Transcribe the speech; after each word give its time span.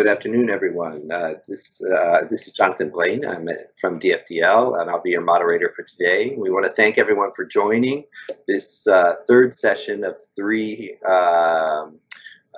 Good 0.00 0.08
afternoon, 0.08 0.48
everyone. 0.48 1.12
Uh, 1.12 1.34
this, 1.46 1.78
uh, 1.82 2.22
this 2.30 2.46
is 2.46 2.54
Jonathan 2.54 2.88
Blaine. 2.88 3.22
I'm 3.22 3.46
from 3.78 4.00
DFDL, 4.00 4.80
and 4.80 4.88
I'll 4.88 5.02
be 5.02 5.10
your 5.10 5.20
moderator 5.20 5.74
for 5.76 5.82
today. 5.82 6.34
We 6.38 6.48
want 6.48 6.64
to 6.64 6.72
thank 6.72 6.96
everyone 6.96 7.32
for 7.36 7.44
joining 7.44 8.04
this 8.48 8.86
uh, 8.86 9.16
third 9.28 9.52
session 9.52 10.02
of 10.04 10.16
three 10.34 10.96
um, 11.06 11.98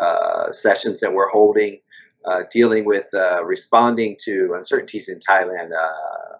uh, 0.01 0.53
sessions 0.53 1.01
that 1.01 1.13
we're 1.13 1.31
holding 1.31 1.81
uh, 2.27 2.43
dealing 2.49 2.85
with 2.85 3.13
uh, 3.13 3.45
responding 3.45 4.17
to 4.21 4.53
uncertainties 4.55 5.09
in 5.09 5.19
Thailand 5.19 5.73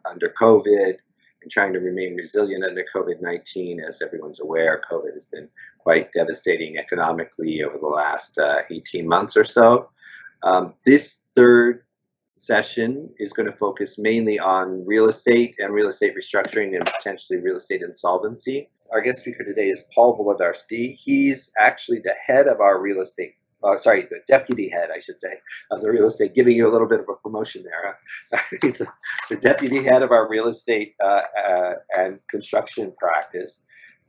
under 0.09 0.33
COVID 0.41 0.99
and 1.43 1.51
trying 1.51 1.73
to 1.73 1.81
remain 1.81 2.15
resilient 2.15 2.63
under 2.63 2.85
COVID-19. 2.95 3.83
As 3.83 4.03
everyone's 4.03 4.39
aware, 4.39 4.81
COVID 4.89 5.15
has 5.15 5.27
been 5.27 5.49
quite 5.81 6.13
devastating 6.13 6.79
economically 6.79 7.65
over 7.65 7.77
the 7.77 7.87
last 7.87 8.39
18 8.71 9.09
months 9.09 9.37
or 9.37 9.43
so. 9.43 9.89
Um, 10.45 10.75
this 10.85 11.23
third 11.35 11.85
session 12.35 13.09
is 13.19 13.33
going 13.33 13.51
to 13.51 13.57
focus 13.57 13.99
mainly 13.99 14.39
on 14.39 14.85
real 14.87 15.09
estate 15.09 15.57
and 15.59 15.73
real 15.73 15.89
estate 15.89 16.15
restructuring 16.17 16.75
and 16.75 16.85
potentially 16.85 17.39
real 17.39 17.57
estate 17.57 17.83
insolvency. 17.83 18.69
Our 18.91 19.01
guest 19.01 19.21
speaker 19.21 19.45
today 19.45 19.69
is 19.69 19.85
Paul 19.95 20.19
Volodarsky. 20.19 20.95
He's 20.95 21.53
actually 21.59 22.01
the 22.01 22.15
head 22.15 22.47
of 22.47 22.61
our 22.61 22.81
real 22.81 23.01
estate, 23.01 23.35
uh, 23.63 23.79
sorry, 23.79 24.07
the 24.11 24.21
deputy 24.27 24.69
head, 24.69 24.91
I 24.95 25.01
should 25.01 25.21
say, 25.21 25.35
of 25.71 25.83
the 25.83 25.91
real 25.91 26.07
estate, 26.07 26.35
giving 26.35 26.57
you 26.57 26.69
a 26.69 26.73
little 26.73 26.89
bit 26.89 27.01
of 27.01 27.07
a 27.09 27.15
promotion 27.15 27.63
there. 27.63 27.99
Huh? 28.33 28.41
He's 28.63 28.79
the 28.79 29.37
deputy 29.37 29.83
head 29.83 30.03
of 30.03 30.11
our 30.11 30.29
real 30.29 30.49
estate 30.49 30.95
uh, 31.03 31.23
uh, 31.47 31.75
and 31.97 32.19
construction 32.29 32.93
practice. 32.99 33.61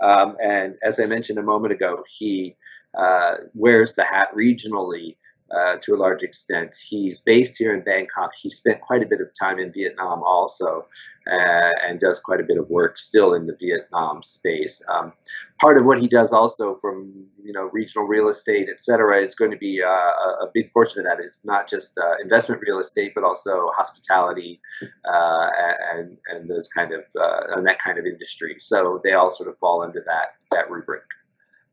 Um, 0.01 0.35
and 0.43 0.75
as 0.81 0.99
I 0.99 1.05
mentioned 1.05 1.39
a 1.39 1.43
moment 1.43 1.73
ago, 1.73 2.03
he 2.09 2.55
uh, 2.97 3.35
wears 3.53 3.95
the 3.95 4.03
hat 4.03 4.29
regionally 4.35 5.15
uh, 5.55 5.77
to 5.81 5.93
a 5.93 5.97
large 5.97 6.23
extent. 6.23 6.75
He's 6.81 7.19
based 7.19 7.57
here 7.57 7.73
in 7.73 7.83
Bangkok. 7.83 8.31
He 8.35 8.49
spent 8.49 8.81
quite 8.81 9.03
a 9.03 9.05
bit 9.05 9.21
of 9.21 9.27
time 9.39 9.59
in 9.59 9.71
Vietnam 9.71 10.23
also, 10.23 10.87
uh, 11.31 11.71
and 11.83 11.99
does 11.99 12.19
quite 12.19 12.39
a 12.39 12.43
bit 12.43 12.57
of 12.57 12.69
work 12.69 12.97
still 12.97 13.33
in 13.33 13.45
the 13.45 13.55
Vietnam 13.59 14.23
space. 14.23 14.81
Um, 14.89 15.13
part 15.59 15.77
of 15.77 15.85
what 15.85 15.99
he 15.99 16.07
does 16.07 16.31
also 16.31 16.75
from 16.75 17.25
you 17.41 17.53
know 17.53 17.69
regional 17.71 18.07
real 18.07 18.29
estate, 18.29 18.67
et 18.69 18.81
cetera, 18.81 19.21
is 19.21 19.35
going 19.35 19.51
to 19.51 19.57
be 19.57 19.81
uh, 19.81 19.89
a, 19.89 20.49
big 20.53 20.71
portion 20.73 20.99
of 20.99 21.05
that 21.05 21.19
is 21.19 21.41
not 21.43 21.69
just 21.69 21.97
uh, 21.97 22.15
investment 22.21 22.61
real 22.65 22.79
estate, 22.79 23.13
but 23.15 23.23
also 23.23 23.69
hospitality 23.75 24.59
uh, 25.05 25.49
and 25.93 26.17
and 26.29 26.47
those 26.47 26.67
kind 26.67 26.93
of 26.93 27.03
uh, 27.19 27.55
and 27.55 27.65
that 27.65 27.79
kind 27.79 27.97
of 27.97 28.05
industry. 28.05 28.55
So 28.59 29.01
they 29.03 29.13
all 29.13 29.31
sort 29.31 29.49
of 29.49 29.57
fall 29.59 29.83
under 29.83 30.03
that 30.05 30.35
that 30.51 30.69
rubric. 30.69 31.03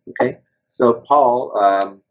Okay, 0.09 0.39
so 0.67 1.03
Paul. 1.07 1.57
Um, 1.59 2.03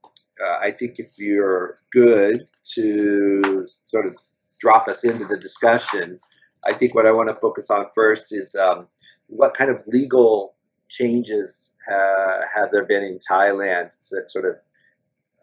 uh, 0.44 0.58
I 0.62 0.72
think 0.72 0.95
if 1.00 1.12
you're 1.18 1.80
good 1.92 2.48
to 2.76 3.66
sort 3.86 4.06
of 4.06 4.18
drop 4.59 4.88
us 4.88 5.04
into 5.04 5.26
the 5.26 5.38
discussion, 5.38 6.18
I 6.66 6.73
think 6.73 6.95
what 6.95 7.06
I 7.06 7.12
want 7.12 7.30
to 7.30 7.36
focus 7.36 7.70
on 7.70 7.86
first 7.95 8.34
is 8.34 8.56
um, 8.56 8.88
what 9.28 9.54
kind 9.54 9.70
of 9.70 9.86
legal 9.88 10.56
changes 10.90 11.73
uh, 11.90 12.42
have 12.54 12.72
there 12.72 12.86
been 12.86 13.04
in 13.04 13.20
Thailand 13.20 13.95
that 14.12 14.32
sort 14.32 14.45
of 14.45 14.56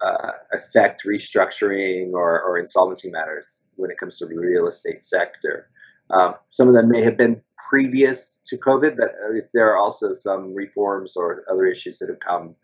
uh, 0.02 0.32
affect 0.52 1.04
restructuring 1.06 2.12
or, 2.12 2.42
or, 2.42 2.58
insolvency 2.58 3.08
matters 3.08 3.46
when 3.76 3.90
it 3.90 3.96
comes 3.98 4.18
to 4.18 4.26
the 4.26 4.36
real 4.36 4.68
estate 4.68 5.02
sector. 5.02 5.70
Um, 6.10 6.34
some 6.50 6.68
of 6.68 6.74
them 6.74 6.90
may 6.90 7.00
have 7.00 7.16
been 7.16 7.40
previous 7.70 8.38
to 8.46 8.58
COVID, 8.58 8.96
but 8.98 9.12
if 9.32 9.50
there 9.54 9.72
are 9.72 9.78
also 9.78 10.12
some 10.12 10.52
reforms 10.52 11.16
or 11.16 11.44
other 11.50 11.64
issues 11.64 11.98
that 11.98 12.10
have 12.10 12.20
come 12.20 12.54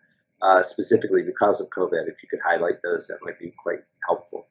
uh, 0.43 0.63
specifically 0.63 1.23
because 1.23 1.61
of 1.61 1.69
COVID. 1.71 2.09
If 2.09 2.23
you 2.23 2.29
could 2.29 2.41
highlight 2.45 2.83
those, 2.83 3.07
that 3.07 3.19
might 3.23 3.39
be 3.39 3.53
quite 3.63 3.81
helpful. 4.07 4.49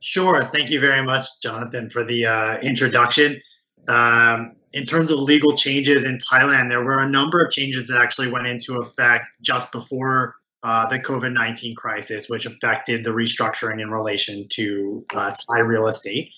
Sure. 0.00 0.42
Thank 0.42 0.70
you 0.70 0.80
very 0.80 1.02
much, 1.02 1.26
Jonathan, 1.40 1.88
for 1.88 2.04
the 2.04 2.26
uh, 2.26 2.58
introduction. 2.58 3.40
Um, 3.86 4.56
in 4.72 4.84
terms 4.84 5.10
of 5.10 5.20
legal 5.20 5.56
changes 5.56 6.04
in 6.04 6.18
Thailand, 6.18 6.70
there 6.70 6.82
were 6.82 7.00
a 7.00 7.08
number 7.08 7.40
of 7.44 7.52
changes 7.52 7.86
that 7.88 8.00
actually 8.00 8.30
went 8.30 8.46
into 8.46 8.80
effect 8.80 9.26
just 9.42 9.70
before 9.70 10.34
uh, 10.64 10.86
the 10.88 10.98
COVID 10.98 11.32
19 11.32 11.74
crisis, 11.76 12.28
which 12.28 12.46
affected 12.46 13.04
the 13.04 13.10
restructuring 13.10 13.80
in 13.80 13.90
relation 13.90 14.48
to 14.50 15.04
uh, 15.14 15.32
Thai 15.48 15.60
real 15.60 15.86
estate. 15.86 16.30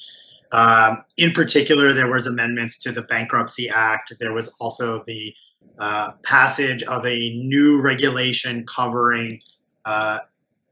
Um, 0.52 1.04
in 1.16 1.32
particular, 1.32 1.92
there 1.92 2.10
was 2.10 2.26
amendments 2.26 2.78
to 2.78 2.92
the 2.92 3.02
Bankruptcy 3.02 3.68
Act. 3.68 4.12
There 4.20 4.32
was 4.32 4.48
also 4.60 5.04
the 5.06 5.34
uh, 5.78 6.12
passage 6.22 6.82
of 6.84 7.04
a 7.04 7.34
new 7.34 7.80
regulation 7.82 8.64
covering 8.66 9.40
uh, 9.84 10.18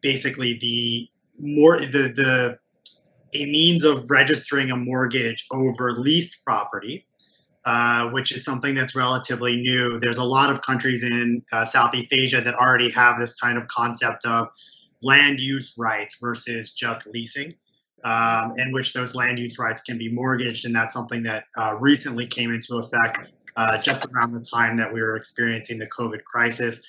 basically 0.01 0.59
the 0.61 1.09
more 1.39 1.79
the 1.81 2.13
the 2.15 2.59
a 3.35 3.47
means 3.47 3.85
of 3.85 4.11
registering 4.11 4.71
a 4.71 4.77
mortgage 4.77 5.47
over 5.51 5.95
leased 5.95 6.45
property, 6.45 7.07
uh, 7.65 8.09
which 8.11 8.31
is 8.33 8.45
something 8.45 8.75
that's 8.75 8.95
relatively 8.95 9.57
new. 9.57 9.99
There's 9.99 10.19
a 10.19 10.25
lot 10.25 10.51
of 10.51 10.61
countries 10.61 11.03
in 11.03 11.43
uh, 11.51 11.65
Southeast 11.65 12.13
Asia 12.13 12.43
that 12.43 12.55
already 12.55 12.91
have 12.91 13.19
this 13.19 13.35
kind 13.35 13.57
of 13.57 13.67
concept 13.69 14.27
of 14.27 14.49
land 15.03 15.41
use 15.41 15.75
rights 15.79 16.19
versus 16.21 16.73
just 16.73 17.07
leasing. 17.07 17.55
Um, 18.05 18.55
in 18.59 18.73
which 18.73 18.93
those 18.95 19.15
land 19.15 19.39
use 19.39 19.61
rights 19.61 19.81
can 19.81 19.97
be 19.97 20.11
mortgaged, 20.11 20.65
and 20.65 20.75
that's 20.75 20.93
something 20.93 21.23
that 21.23 21.45
uh, 21.57 21.75
recently 21.75 22.27
came 22.27 22.53
into 22.53 22.79
effect 22.79 23.31
uh, 23.57 23.79
just 23.79 24.07
around 24.07 24.33
the 24.33 24.41
time 24.41 24.77
that 24.77 24.93
we 24.93 25.01
were 25.01 25.17
experiencing 25.17 25.79
the 25.79 25.87
COVID 25.87 26.25
crisis. 26.25 26.83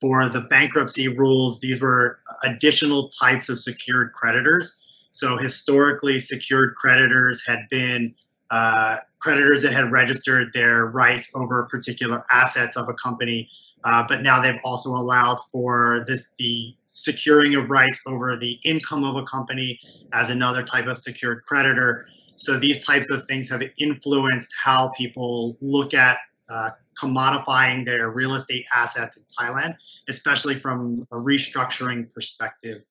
For 0.00 0.28
the 0.28 0.40
bankruptcy 0.40 1.08
rules, 1.08 1.60
these 1.60 1.80
were 1.80 2.20
additional 2.42 3.08
types 3.08 3.48
of 3.48 3.58
secured 3.58 4.12
creditors. 4.12 4.78
So 5.12 5.36
historically, 5.36 6.18
secured 6.18 6.74
creditors 6.74 7.42
had 7.46 7.68
been 7.70 8.14
uh, 8.50 8.98
creditors 9.18 9.62
that 9.62 9.72
had 9.72 9.92
registered 9.92 10.52
their 10.52 10.86
rights 10.86 11.30
over 11.34 11.62
particular 11.70 12.24
assets 12.30 12.76
of 12.76 12.88
a 12.88 12.94
company, 12.94 13.48
uh, 13.84 14.04
but 14.08 14.22
now 14.22 14.42
they've 14.42 14.60
also 14.64 14.90
allowed 14.90 15.38
for 15.50 16.04
this, 16.06 16.26
the 16.38 16.74
securing 16.86 17.54
of 17.54 17.70
rights 17.70 18.00
over 18.06 18.36
the 18.36 18.58
income 18.64 19.04
of 19.04 19.16
a 19.16 19.24
company 19.24 19.80
as 20.12 20.30
another 20.30 20.62
type 20.62 20.86
of 20.86 20.98
secured 20.98 21.44
creditor. 21.44 22.06
So 22.42 22.58
these 22.58 22.84
types 22.84 23.08
of 23.08 23.24
things 23.26 23.48
have 23.50 23.62
influenced 23.78 24.52
how 24.60 24.88
people 24.96 25.56
look 25.60 25.94
at 25.94 26.18
uh, 26.50 26.70
commodifying 27.00 27.86
their 27.86 28.10
real 28.10 28.34
estate 28.34 28.66
assets 28.74 29.16
in 29.16 29.22
Thailand, 29.38 29.76
especially 30.08 30.56
from 30.56 31.06
a 31.12 31.14
restructuring 31.14 32.12
perspective. 32.12 32.82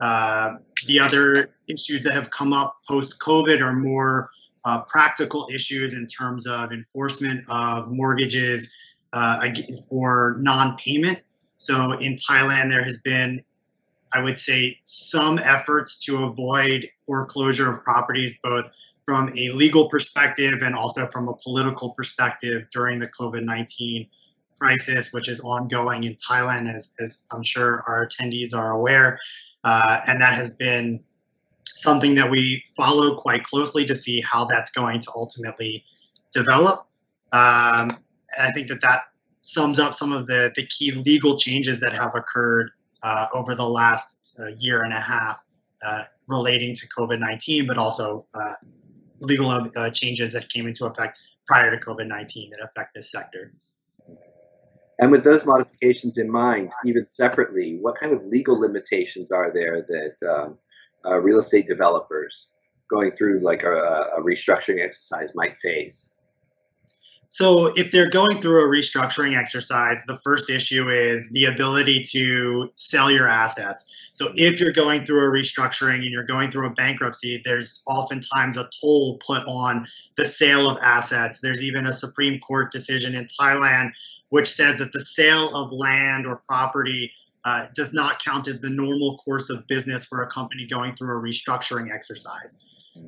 Uh, 0.00 0.54
the 0.86 0.98
other 0.98 1.50
issues 1.68 2.02
that 2.02 2.14
have 2.14 2.30
come 2.30 2.54
up 2.54 2.78
post 2.88 3.20
COVID 3.20 3.60
are 3.60 3.74
more 3.74 4.30
uh, 4.64 4.80
practical 4.80 5.50
issues 5.52 5.92
in 5.92 6.06
terms 6.06 6.46
of 6.46 6.72
enforcement 6.72 7.44
of 7.50 7.92
mortgages 7.92 8.72
uh, 9.12 9.46
for 9.86 10.38
non 10.40 10.78
payment. 10.78 11.18
So 11.58 11.92
in 11.92 12.16
Thailand, 12.16 12.70
there 12.70 12.82
has 12.82 13.00
been 13.02 13.44
I 14.14 14.20
would 14.20 14.38
say 14.38 14.78
some 14.84 15.38
efforts 15.40 15.98
to 16.04 16.24
avoid 16.24 16.88
foreclosure 17.04 17.70
of 17.70 17.82
properties, 17.82 18.38
both 18.42 18.70
from 19.06 19.30
a 19.36 19.50
legal 19.50 19.88
perspective 19.88 20.62
and 20.62 20.74
also 20.74 21.06
from 21.06 21.28
a 21.28 21.34
political 21.36 21.90
perspective 21.90 22.66
during 22.72 22.98
the 22.98 23.08
COVID 23.08 23.44
19 23.44 24.06
crisis, 24.58 25.12
which 25.12 25.28
is 25.28 25.40
ongoing 25.40 26.04
in 26.04 26.16
Thailand, 26.16 26.74
as, 26.74 26.94
as 27.00 27.22
I'm 27.32 27.42
sure 27.42 27.84
our 27.86 28.06
attendees 28.06 28.54
are 28.54 28.72
aware. 28.72 29.18
Uh, 29.62 30.00
and 30.06 30.20
that 30.20 30.34
has 30.34 30.50
been 30.50 31.00
something 31.66 32.14
that 32.14 32.30
we 32.30 32.62
follow 32.76 33.16
quite 33.16 33.44
closely 33.44 33.84
to 33.86 33.94
see 33.94 34.20
how 34.20 34.44
that's 34.44 34.70
going 34.70 35.00
to 35.00 35.10
ultimately 35.14 35.84
develop. 36.32 36.86
Um, 37.32 37.98
I 38.38 38.52
think 38.52 38.68
that 38.68 38.80
that 38.82 39.00
sums 39.42 39.78
up 39.78 39.94
some 39.94 40.12
of 40.12 40.26
the, 40.26 40.52
the 40.56 40.66
key 40.66 40.92
legal 40.92 41.38
changes 41.38 41.80
that 41.80 41.92
have 41.92 42.14
occurred 42.14 42.70
uh, 43.02 43.26
over 43.34 43.54
the 43.54 43.68
last 43.68 44.32
uh, 44.38 44.46
year 44.58 44.82
and 44.82 44.92
a 44.92 45.00
half 45.00 45.44
uh, 45.84 46.04
relating 46.26 46.74
to 46.74 46.86
COVID 46.88 47.20
19, 47.20 47.66
but 47.66 47.76
also 47.76 48.26
uh, 48.34 48.54
legal 49.24 49.50
uh, 49.50 49.90
changes 49.90 50.32
that 50.32 50.48
came 50.48 50.66
into 50.66 50.86
effect 50.86 51.18
prior 51.46 51.70
to 51.70 51.84
COVID 51.84 52.06
19 52.06 52.50
that 52.50 52.60
affect 52.62 52.94
this 52.94 53.10
sector. 53.10 53.52
And 55.00 55.10
with 55.10 55.24
those 55.24 55.44
modifications 55.44 56.18
in 56.18 56.30
mind, 56.30 56.72
even 56.86 57.06
separately, 57.08 57.78
what 57.80 57.96
kind 57.96 58.12
of 58.12 58.24
legal 58.26 58.58
limitations 58.58 59.32
are 59.32 59.52
there 59.52 59.82
that 59.88 60.30
um, 60.30 60.58
uh, 61.04 61.16
real 61.16 61.40
estate 61.40 61.66
developers 61.66 62.50
going 62.88 63.10
through 63.10 63.40
like 63.40 63.64
a, 63.64 63.74
a 64.16 64.22
restructuring 64.22 64.84
exercise 64.84 65.34
might 65.34 65.58
face? 65.58 66.13
So, 67.34 67.72
if 67.74 67.90
they're 67.90 68.08
going 68.08 68.40
through 68.40 68.62
a 68.64 68.68
restructuring 68.68 69.36
exercise, 69.36 70.00
the 70.06 70.20
first 70.22 70.50
issue 70.50 70.88
is 70.88 71.28
the 71.30 71.46
ability 71.46 72.04
to 72.12 72.70
sell 72.76 73.10
your 73.10 73.26
assets. 73.26 73.84
So 74.12 74.32
if 74.36 74.60
you're 74.60 74.70
going 74.70 75.04
through 75.04 75.24
a 75.24 75.28
restructuring 75.28 75.96
and 75.96 76.12
you're 76.12 76.22
going 76.22 76.52
through 76.52 76.68
a 76.68 76.74
bankruptcy, 76.74 77.42
there's 77.44 77.82
oftentimes 77.88 78.56
a 78.56 78.70
toll 78.80 79.18
put 79.26 79.42
on 79.48 79.88
the 80.16 80.24
sale 80.24 80.70
of 80.70 80.78
assets. 80.80 81.40
There's 81.40 81.64
even 81.64 81.88
a 81.88 81.92
Supreme 81.92 82.38
Court 82.38 82.70
decision 82.70 83.16
in 83.16 83.26
Thailand 83.40 83.90
which 84.28 84.48
says 84.48 84.78
that 84.78 84.92
the 84.92 85.00
sale 85.00 85.52
of 85.56 85.72
land 85.72 86.28
or 86.28 86.42
property 86.46 87.10
uh, 87.44 87.66
does 87.74 87.92
not 87.92 88.22
count 88.24 88.46
as 88.46 88.60
the 88.60 88.70
normal 88.70 89.18
course 89.18 89.50
of 89.50 89.66
business 89.66 90.04
for 90.04 90.22
a 90.22 90.28
company 90.28 90.68
going 90.68 90.94
through 90.94 91.18
a 91.18 91.20
restructuring 91.20 91.92
exercise. 91.92 92.56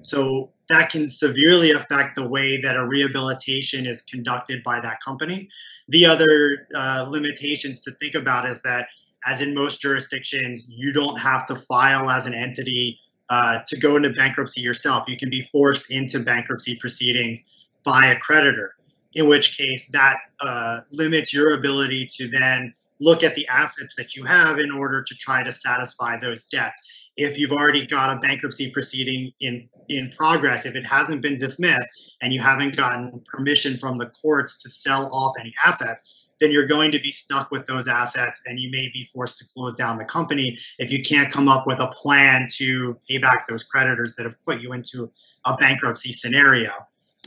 So 0.02 0.50
that 0.68 0.90
can 0.90 1.08
severely 1.08 1.70
affect 1.72 2.16
the 2.16 2.26
way 2.26 2.60
that 2.60 2.76
a 2.76 2.84
rehabilitation 2.84 3.86
is 3.86 4.02
conducted 4.02 4.62
by 4.64 4.80
that 4.80 5.00
company. 5.00 5.48
The 5.88 6.06
other 6.06 6.66
uh, 6.74 7.06
limitations 7.08 7.82
to 7.82 7.92
think 7.92 8.14
about 8.14 8.48
is 8.48 8.60
that, 8.62 8.88
as 9.24 9.40
in 9.40 9.54
most 9.54 9.80
jurisdictions, 9.80 10.66
you 10.68 10.92
don't 10.92 11.18
have 11.18 11.46
to 11.46 11.56
file 11.56 12.10
as 12.10 12.26
an 12.26 12.34
entity 12.34 12.98
uh, 13.28 13.58
to 13.66 13.78
go 13.78 13.96
into 13.96 14.10
bankruptcy 14.10 14.60
yourself. 14.60 15.08
You 15.08 15.16
can 15.16 15.30
be 15.30 15.48
forced 15.52 15.90
into 15.90 16.20
bankruptcy 16.20 16.76
proceedings 16.76 17.44
by 17.84 18.06
a 18.06 18.18
creditor, 18.18 18.74
in 19.14 19.28
which 19.28 19.56
case 19.56 19.88
that 19.88 20.16
uh, 20.40 20.80
limits 20.90 21.32
your 21.32 21.54
ability 21.54 22.08
to 22.16 22.28
then 22.28 22.74
look 23.00 23.22
at 23.22 23.34
the 23.34 23.46
assets 23.48 23.94
that 23.96 24.14
you 24.14 24.24
have 24.24 24.58
in 24.58 24.70
order 24.70 25.02
to 25.02 25.14
try 25.14 25.42
to 25.42 25.52
satisfy 25.52 26.18
those 26.18 26.44
debts. 26.44 26.80
If 27.16 27.38
you've 27.38 27.52
already 27.52 27.86
got 27.86 28.16
a 28.16 28.20
bankruptcy 28.20 28.70
proceeding 28.70 29.32
in, 29.40 29.68
in 29.88 30.10
progress, 30.10 30.66
if 30.66 30.74
it 30.74 30.84
hasn't 30.84 31.22
been 31.22 31.36
dismissed 31.36 31.88
and 32.20 32.32
you 32.32 32.40
haven't 32.40 32.76
gotten 32.76 33.22
permission 33.26 33.78
from 33.78 33.96
the 33.96 34.06
courts 34.06 34.62
to 34.62 34.68
sell 34.68 35.06
off 35.14 35.34
any 35.40 35.54
assets, 35.64 36.02
then 36.40 36.50
you're 36.50 36.66
going 36.66 36.90
to 36.92 36.98
be 36.98 37.10
stuck 37.10 37.50
with 37.50 37.66
those 37.66 37.88
assets 37.88 38.40
and 38.46 38.58
you 38.60 38.70
may 38.70 38.90
be 38.92 39.08
forced 39.12 39.38
to 39.38 39.46
close 39.46 39.74
down 39.74 39.96
the 39.96 40.04
company 40.04 40.58
if 40.78 40.92
you 40.92 41.02
can't 41.02 41.32
come 41.32 41.48
up 41.48 41.66
with 41.66 41.78
a 41.78 41.88
plan 41.88 42.48
to 42.52 42.98
pay 43.08 43.18
back 43.18 43.48
those 43.48 43.64
creditors 43.64 44.14
that 44.16 44.24
have 44.24 44.36
put 44.44 44.60
you 44.60 44.72
into 44.72 45.10
a 45.46 45.56
bankruptcy 45.56 46.12
scenario. 46.12 46.72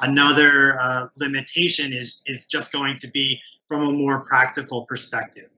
Another 0.01 0.79
uh, 0.79 1.07
limitation 1.17 1.91
is, 1.91 2.21
is 2.27 2.45
just 2.45 2.71
going 2.71 2.95
to 2.97 3.07
be 3.07 3.39
from 3.67 3.87
a 3.87 3.91
more 3.91 4.21
practical 4.21 4.85
perspective. 4.85 5.49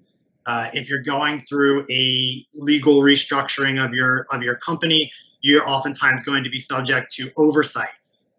Uh, 0.46 0.70
if 0.74 0.90
you're 0.90 1.02
going 1.02 1.40
through 1.40 1.86
a 1.90 2.46
legal 2.54 3.02
restructuring 3.02 3.84
of 3.84 3.94
your 3.94 4.26
of 4.32 4.42
your 4.42 4.56
company, 4.56 5.12
you're 5.42 5.68
oftentimes 5.70 6.24
going 6.24 6.44
to 6.44 6.50
be 6.50 6.58
subject 6.58 7.14
to 7.14 7.30
oversight, 7.38 7.90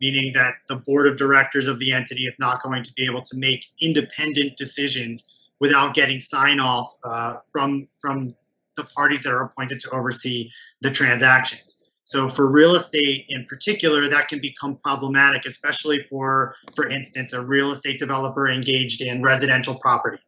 meaning 0.01 0.33
that 0.33 0.55
the 0.69 0.77
board 0.77 1.07
of 1.07 1.17
directors 1.17 1.67
of 1.67 1.79
the 1.79 1.93
entity 1.93 2.27
is 2.27 2.37
not 2.39 2.63
going 2.63 2.83
to 2.83 2.93
be 2.95 3.05
able 3.05 3.23
to 3.23 3.37
make 3.37 3.67
independent 3.81 4.57
decisions 4.57 5.31
without 5.61 5.95
getting 5.95 6.19
sign 6.19 6.59
off 6.59 6.93
uh, 7.05 7.37
from 7.53 7.87
from 8.01 8.35
the 8.77 8.85
parties 8.85 9.23
that 9.23 9.33
are 9.33 9.45
appointed 9.45 9.79
to 9.79 9.91
oversee 9.91 10.51
the 10.81 10.91
transactions. 10.91 11.85
So 12.05 12.29
for 12.29 12.47
real 12.51 12.75
estate 12.75 13.27
in 13.29 13.45
particular, 13.45 14.09
that 14.09 14.29
can 14.29 14.41
become 14.41 14.77
problematic, 14.77 15.47
especially 15.47 16.03
for, 16.11 16.57
for 16.75 16.89
instance, 16.89 17.33
a 17.33 17.41
real 17.41 17.71
estate 17.71 17.99
developer 17.99 18.51
engaged 18.51 19.03
in 19.03 19.23
residential 19.23 19.79
property 19.79 20.19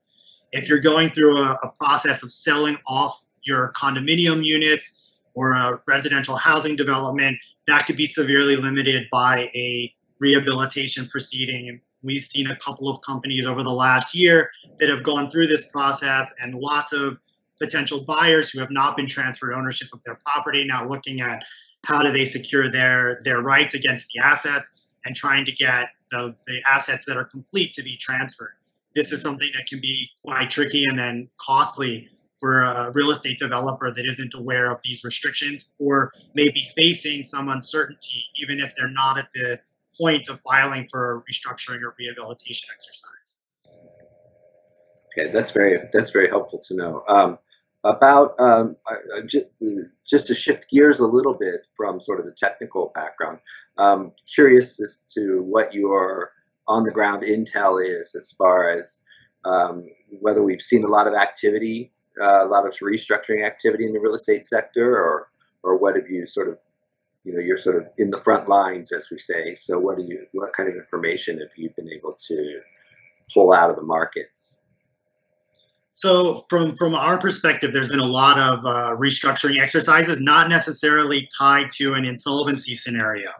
if 0.54 0.68
you're 0.68 0.78
going 0.78 1.10
through 1.10 1.36
a, 1.36 1.58
a 1.62 1.72
process 1.80 2.22
of 2.22 2.30
selling 2.30 2.78
off 2.86 3.24
your 3.42 3.72
condominium 3.72 4.44
units 4.44 5.10
or 5.34 5.52
a 5.52 5.80
residential 5.86 6.36
housing 6.36 6.76
development, 6.76 7.36
that 7.66 7.86
could 7.86 7.96
be 7.96 8.06
severely 8.06 8.56
limited 8.56 9.06
by 9.10 9.50
a 9.54 9.92
rehabilitation 10.20 11.08
proceeding. 11.08 11.80
We've 12.02 12.22
seen 12.22 12.50
a 12.50 12.56
couple 12.56 12.88
of 12.88 13.00
companies 13.02 13.46
over 13.46 13.62
the 13.64 13.72
last 13.72 14.14
year 14.14 14.50
that 14.78 14.88
have 14.88 15.02
gone 15.02 15.28
through 15.28 15.48
this 15.48 15.66
process 15.70 16.32
and 16.40 16.54
lots 16.54 16.92
of 16.92 17.18
potential 17.60 18.04
buyers 18.04 18.50
who 18.50 18.60
have 18.60 18.70
not 18.70 18.96
been 18.96 19.08
transferred 19.08 19.54
ownership 19.54 19.88
of 19.92 20.00
their 20.04 20.20
property 20.24 20.64
now 20.64 20.86
looking 20.86 21.20
at 21.20 21.42
how 21.84 22.02
do 22.02 22.12
they 22.12 22.24
secure 22.24 22.70
their 22.70 23.20
their 23.24 23.42
rights 23.42 23.74
against 23.74 24.06
the 24.12 24.20
assets 24.20 24.70
and 25.04 25.14
trying 25.14 25.44
to 25.44 25.52
get 25.52 25.90
the, 26.10 26.34
the 26.46 26.60
assets 26.68 27.04
that 27.04 27.16
are 27.16 27.24
complete 27.24 27.72
to 27.72 27.82
be 27.82 27.96
transferred 27.96 28.56
this 28.94 29.12
is 29.12 29.22
something 29.22 29.50
that 29.54 29.66
can 29.66 29.80
be 29.80 30.08
quite 30.24 30.50
tricky 30.50 30.84
and 30.84 30.98
then 30.98 31.28
costly 31.38 32.08
for 32.40 32.62
a 32.62 32.92
real 32.92 33.10
estate 33.10 33.38
developer 33.38 33.90
that 33.90 34.06
isn't 34.06 34.34
aware 34.34 34.70
of 34.70 34.78
these 34.84 35.02
restrictions 35.02 35.74
or 35.78 36.12
may 36.34 36.50
be 36.50 36.66
facing 36.76 37.22
some 37.22 37.48
uncertainty, 37.48 38.22
even 38.36 38.60
if 38.60 38.74
they're 38.76 38.90
not 38.90 39.18
at 39.18 39.28
the 39.34 39.58
point 39.98 40.28
of 40.28 40.40
filing 40.42 40.86
for 40.90 41.16
a 41.16 41.32
restructuring 41.32 41.80
or 41.82 41.94
rehabilitation 41.98 42.68
exercise. 42.74 43.38
Okay, 45.16 45.30
that's 45.30 45.52
very 45.52 45.88
that's 45.92 46.10
very 46.10 46.28
helpful 46.28 46.58
to 46.68 46.74
know. 46.74 47.02
Um, 47.08 47.38
about 47.84 48.38
um, 48.40 48.76
just, 49.26 49.46
just 50.06 50.26
to 50.26 50.34
shift 50.34 50.68
gears 50.70 51.00
a 51.00 51.06
little 51.06 51.34
bit 51.34 51.66
from 51.74 52.00
sort 52.00 52.18
of 52.18 52.26
the 52.26 52.32
technical 52.32 52.90
background, 52.94 53.38
um, 53.78 54.12
curious 54.32 54.80
as 54.80 55.02
to 55.14 55.42
what 55.42 55.72
your 55.72 56.33
on 56.66 56.84
the 56.84 56.90
ground 56.90 57.22
intel 57.22 57.84
is 57.84 58.14
as 58.14 58.32
far 58.32 58.70
as 58.70 59.00
um, 59.44 59.86
whether 60.20 60.42
we've 60.42 60.62
seen 60.62 60.84
a 60.84 60.88
lot 60.88 61.06
of 61.06 61.14
activity, 61.14 61.92
uh, 62.20 62.44
a 62.44 62.46
lot 62.46 62.66
of 62.66 62.72
restructuring 62.74 63.44
activity 63.44 63.86
in 63.86 63.92
the 63.92 64.00
real 64.00 64.14
estate 64.14 64.44
sector, 64.44 64.96
or 64.96 65.28
or 65.62 65.76
what 65.76 65.96
have 65.96 66.08
you 66.08 66.26
sort 66.26 66.48
of, 66.48 66.58
you 67.24 67.32
know, 67.32 67.40
you're 67.40 67.58
sort 67.58 67.76
of 67.76 67.86
in 67.98 68.10
the 68.10 68.20
front 68.20 68.48
lines, 68.48 68.92
as 68.92 69.10
we 69.10 69.18
say. 69.18 69.54
So 69.54 69.78
what 69.78 69.96
do 69.96 70.04
you, 70.04 70.26
what 70.32 70.52
kind 70.52 70.68
of 70.68 70.76
information 70.76 71.38
have 71.38 71.48
you 71.56 71.70
been 71.74 71.88
able 71.90 72.14
to 72.28 72.60
pull 73.32 73.52
out 73.52 73.70
of 73.70 73.76
the 73.76 73.82
markets? 73.82 74.58
So 75.92 76.42
from 76.50 76.74
from 76.76 76.94
our 76.94 77.18
perspective, 77.18 77.72
there's 77.72 77.88
been 77.88 78.00
a 78.00 78.06
lot 78.06 78.38
of 78.38 78.66
uh, 78.66 78.96
restructuring 78.96 79.60
exercises, 79.60 80.20
not 80.20 80.48
necessarily 80.48 81.28
tied 81.38 81.70
to 81.72 81.94
an 81.94 82.04
insolvency 82.04 82.74
scenario. 82.74 83.30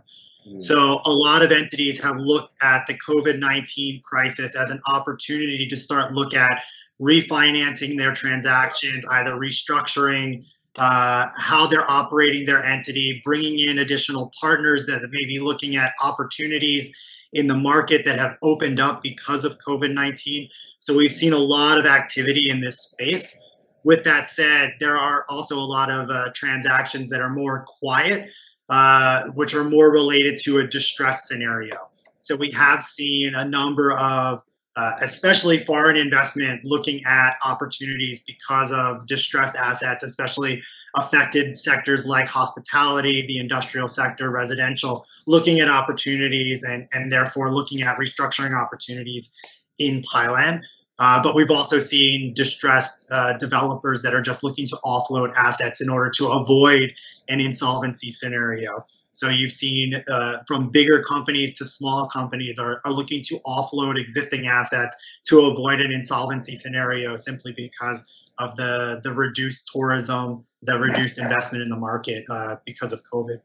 Mm. 0.47 0.63
So 0.63 1.01
a 1.05 1.13
lot 1.13 1.43
of 1.43 1.53
entities 1.53 2.01
have 2.03 2.17
looked 2.17 2.55
at 2.63 2.87
the 2.87 2.95
COVID-19 2.95 4.03
crisis 4.03 4.55
as 4.55 4.71
an 4.71 4.81
opportunity 4.87 5.67
to 5.67 5.77
start 5.77 6.13
look 6.13 6.35
at 6.35 6.63
refinancing 7.01 7.97
their 7.97 8.15
transactions, 8.15 9.05
either 9.11 9.33
restructuring 9.33 10.45
uh, 10.77 11.27
how 11.37 11.67
they're 11.67 11.89
operating 11.89 12.45
their 12.45 12.65
entity, 12.65 13.21
bringing 13.25 13.61
in 13.61 13.79
additional 13.79 14.33
partners 14.41 14.87
that 14.87 15.01
may 15.11 15.25
be 15.25 15.39
looking 15.39 15.77
at 15.77 15.93
opportunities 16.03 16.93
in 17.33 17.47
the 17.47 17.55
market 17.55 18.05
that 18.05 18.19
have 18.19 18.37
opened 18.43 18.81
up 18.81 19.03
because 19.03 19.45
of 19.45 19.59
COVID 19.59 19.93
19. 19.93 20.49
So 20.79 20.95
we've 20.95 21.13
seen 21.13 21.33
a 21.33 21.39
lot 21.39 21.79
of 21.79 21.87
activity 21.87 22.51
in 22.51 22.61
this 22.61 22.91
space. 22.91 23.37
With 23.85 24.03
that 24.05 24.29
said, 24.29 24.75
there 24.81 24.97
are 24.97 25.25
also 25.29 25.59
a 25.59 25.61
lot 25.61 25.91
of 25.91 26.11
uh, 26.11 26.31
transactions 26.35 27.09
that 27.11 27.21
are 27.21 27.31
more 27.31 27.65
quiet 27.81 28.31
uh, 28.69 29.25
which 29.35 29.55
are 29.55 29.65
more 29.65 29.91
related 29.91 30.39
to 30.45 30.59
a 30.59 30.67
distress 30.67 31.29
scenario. 31.29 31.89
So 32.21 32.37
we 32.37 32.51
have 32.53 32.83
seen 32.83 33.35
a 33.35 33.45
number 33.45 33.93
of, 33.93 34.43
uh, 34.77 34.93
especially 35.01 35.59
foreign 35.59 35.97
investment, 35.97 36.65
looking 36.65 37.05
at 37.05 37.37
opportunities 37.45 38.21
because 38.27 38.73
of 38.73 39.07
distressed 39.07 39.57
assets, 39.57 40.03
especially 40.03 40.63
affected 40.97 41.59
sectors 41.59 42.07
like 42.07 42.27
hospitality, 42.27 43.27
the 43.27 43.39
industrial 43.39 43.89
sector, 43.89 44.31
residential, 44.31 45.05
looking 45.27 45.61
at 45.61 45.69
opportunities 45.69 46.63
and, 46.63 46.89
and 46.93 47.13
therefore 47.13 47.53
looking 47.53 47.83
at 47.83 47.99
restructuring 47.99 48.57
opportunities 48.57 49.35
in 49.79 50.01
Thailand. 50.03 50.61
Uh, 50.99 51.21
but 51.23 51.35
we've 51.35 51.51
also 51.51 51.79
seen 51.79 52.33
distressed 52.35 53.11
uh, 53.11 53.37
developers 53.37 54.01
that 54.03 54.15
are 54.15 54.23
just 54.23 54.45
looking 54.45 54.67
to 54.67 54.77
offload 54.85 55.33
assets 55.37 55.81
in 55.81 55.89
order 55.89 56.11
to 56.11 56.29
avoid 56.29 56.93
an 57.29 57.41
insolvency 57.41 58.11
scenario. 58.11 58.87
So 59.15 59.29
you've 59.29 59.53
seen 59.53 60.03
uh, 60.09 60.43
from 60.47 60.71
bigger 60.71 61.03
companies 61.03 61.55
to 61.55 61.65
small 61.65 62.09
companies 62.09 62.59
are, 62.59 62.81
are 62.85 62.93
looking 62.93 63.23
to 63.25 63.39
offload 63.47 64.01
existing 64.01 64.47
assets 64.47 64.95
to 65.27 65.47
avoid 65.47 65.81
an 65.81 65.93
insolvency 65.93 66.57
scenario 66.57 67.17
simply 67.17 67.53
because 67.53 68.05
of 68.39 68.55
the, 68.57 69.01
the 69.05 69.13
reduced 69.13 69.69
tourism, 69.73 70.45
the 70.63 70.79
reduced 70.79 71.19
investment 71.19 71.63
in 71.63 71.71
the 71.71 71.77
market 71.77 72.25
uh, 72.29 72.57
because 72.65 72.93
of 72.93 73.03
COVID 73.05 73.41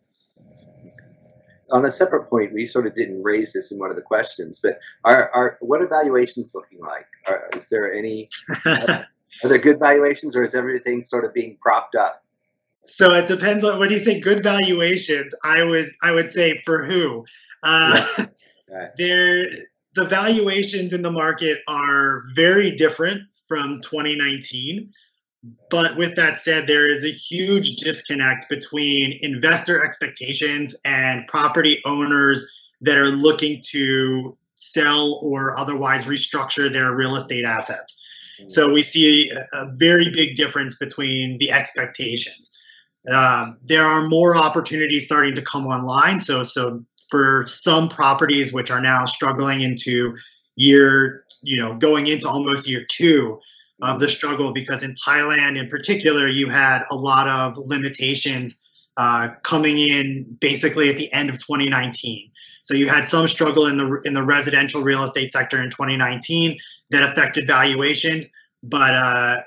on 1.72 1.86
a 1.86 1.92
separate 1.92 2.30
point, 2.30 2.54
we 2.54 2.68
sort 2.68 2.88
of 2.88 2.96
didn't 2.96 3.22
raise 3.24 3.54
this 3.54 3.72
in 3.72 3.80
one 3.80 3.90
of 3.90 3.96
the 3.96 4.02
questions, 4.02 4.60
but 4.60 4.80
are, 5.06 5.30
are 5.32 5.58
what 5.62 5.82
are 5.82 5.88
valuations 5.88 6.54
looking 6.54 6.80
like? 6.80 7.08
Are, 7.28 7.50
is 7.58 7.70
there 7.70 7.94
any? 7.94 8.30
are 8.66 9.08
there 9.44 9.58
good 9.58 9.80
valuations, 9.80 10.36
or 10.36 10.44
is 10.44 10.56
everything 10.56 11.04
sort 11.04 11.26
of 11.26 11.34
being 11.34 11.58
propped 11.62 11.96
up? 11.96 12.24
So 12.84 13.14
it 13.14 13.28
depends 13.28 13.64
on 13.64 13.80
when 13.80 13.92
you 13.92 14.00
say 14.00 14.20
good 14.20 14.44
valuations. 14.44 15.34
I 15.44 15.64
would 15.64 15.92
I 16.02 16.12
would 16.12 16.30
say 16.30 16.60
for 16.66 16.86
who? 16.86 17.26
Uh, 17.64 18.06
yeah. 18.18 18.26
right. 18.70 18.90
There, 18.98 19.50
the 19.96 20.06
valuations 20.06 20.94
in 20.94 21.02
the 21.02 21.12
market 21.12 21.60
are 21.68 22.24
very 22.36 22.72
different 22.76 23.24
from 23.48 23.82
2019. 23.82 24.92
But 25.70 25.96
with 25.96 26.16
that 26.16 26.40
said, 26.40 26.68
there 26.68 26.90
is 26.90 27.06
a 27.06 27.12
huge 27.12 27.78
disconnect 27.78 28.50
between 28.50 29.18
investor 29.22 29.84
expectations 29.84 30.76
and 30.84 31.26
property 31.28 31.82
owners 31.86 32.46
that 32.82 32.98
are 32.98 33.12
looking 33.12 33.62
to 33.72 34.38
sell 34.56 35.20
or 35.24 35.58
otherwise 35.58 36.06
restructure 36.06 36.72
their 36.72 36.94
real 36.94 37.16
estate 37.16 37.46
assets. 37.46 37.96
So 38.48 38.72
we 38.72 38.82
see 38.82 39.32
a, 39.32 39.48
a 39.54 39.72
very 39.76 40.10
big 40.12 40.36
difference 40.36 40.76
between 40.76 41.38
the 41.40 41.52
expectations. 41.52 42.52
Um, 43.10 43.58
there 43.62 43.86
are 43.86 44.08
more 44.08 44.36
opportunities 44.36 45.06
starting 45.06 45.36
to 45.36 45.42
come 45.42 45.66
online. 45.68 46.20
So, 46.20 46.44
so 46.44 46.84
for 47.10 47.46
some 47.48 47.90
properties 47.90 48.54
which 48.54 48.72
are 48.72 48.82
now 48.82 49.06
struggling 49.06 49.62
into 49.62 50.16
year, 50.56 51.24
you 51.42 51.62
know, 51.62 51.76
going 51.78 52.08
into 52.08 52.30
almost 52.30 52.68
year 52.68 52.86
two, 52.90 53.40
of 53.82 54.00
the 54.00 54.08
struggle 54.08 54.54
because 54.54 54.84
in 54.84 54.94
Thailand, 54.96 55.58
in 55.58 55.70
particular, 55.70 56.28
you 56.28 56.50
had 56.50 56.84
a 56.92 56.96
lot 56.96 57.28
of 57.28 57.58
limitations 57.58 58.60
uh, 58.98 59.30
coming 59.44 59.80
in 59.80 60.26
basically 60.40 60.90
at 60.90 60.98
the 60.98 61.12
end 61.14 61.30
of 61.30 61.38
2019. 61.38 62.30
So 62.64 62.74
you 62.74 62.90
had 62.90 63.08
some 63.08 63.28
struggle 63.28 63.66
in 63.68 63.78
the 63.78 64.02
in 64.06 64.14
the 64.14 64.24
residential 64.24 64.82
real 64.82 65.04
estate 65.04 65.32
sector 65.32 65.62
in 65.64 65.70
2019 65.70 66.58
that 66.92 67.04
affected 67.04 67.48
valuations, 67.48 68.28
but 68.64 68.94
uh, 68.94 69.38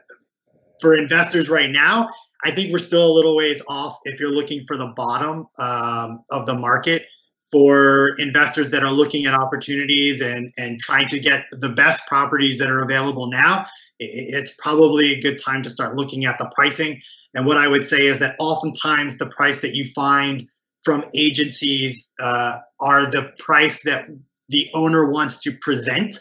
for 0.80 0.94
investors 0.94 1.48
right 1.48 1.70
now, 1.70 2.08
I 2.44 2.50
think 2.50 2.72
we're 2.72 2.78
still 2.78 3.06
a 3.06 3.12
little 3.12 3.36
ways 3.36 3.62
off 3.68 3.98
if 4.04 4.18
you're 4.18 4.32
looking 4.32 4.64
for 4.66 4.76
the 4.76 4.92
bottom 4.96 5.46
um, 5.58 6.24
of 6.30 6.46
the 6.46 6.54
market. 6.54 7.06
For 7.52 8.16
investors 8.18 8.70
that 8.70 8.82
are 8.82 8.90
looking 8.90 9.26
at 9.26 9.34
opportunities 9.34 10.22
and, 10.22 10.50
and 10.56 10.80
trying 10.80 11.08
to 11.10 11.20
get 11.20 11.44
the 11.52 11.68
best 11.68 12.00
properties 12.06 12.58
that 12.58 12.70
are 12.70 12.82
available 12.82 13.30
now, 13.30 13.66
it's 14.02 14.52
probably 14.58 15.12
a 15.12 15.20
good 15.20 15.40
time 15.42 15.62
to 15.62 15.70
start 15.70 15.96
looking 15.96 16.24
at 16.24 16.38
the 16.38 16.50
pricing. 16.54 17.00
And 17.34 17.46
what 17.46 17.58
I 17.58 17.68
would 17.68 17.86
say 17.86 18.06
is 18.06 18.18
that 18.18 18.36
oftentimes 18.38 19.18
the 19.18 19.26
price 19.26 19.60
that 19.60 19.74
you 19.74 19.86
find 19.86 20.46
from 20.82 21.04
agencies 21.14 22.10
uh, 22.20 22.58
are 22.80 23.10
the 23.10 23.32
price 23.38 23.82
that 23.84 24.06
the 24.48 24.68
owner 24.74 25.10
wants 25.10 25.38
to 25.38 25.52
present 25.52 26.16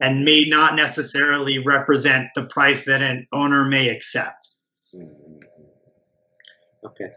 and 0.00 0.24
may 0.24 0.44
not 0.44 0.74
necessarily 0.74 1.58
represent 1.58 2.28
the 2.34 2.44
price 2.46 2.84
that 2.84 3.02
an 3.02 3.26
owner 3.32 3.64
may 3.64 3.88
accept. 3.88 4.50
Mm-hmm. 4.94 5.40
Okay, 6.86 7.10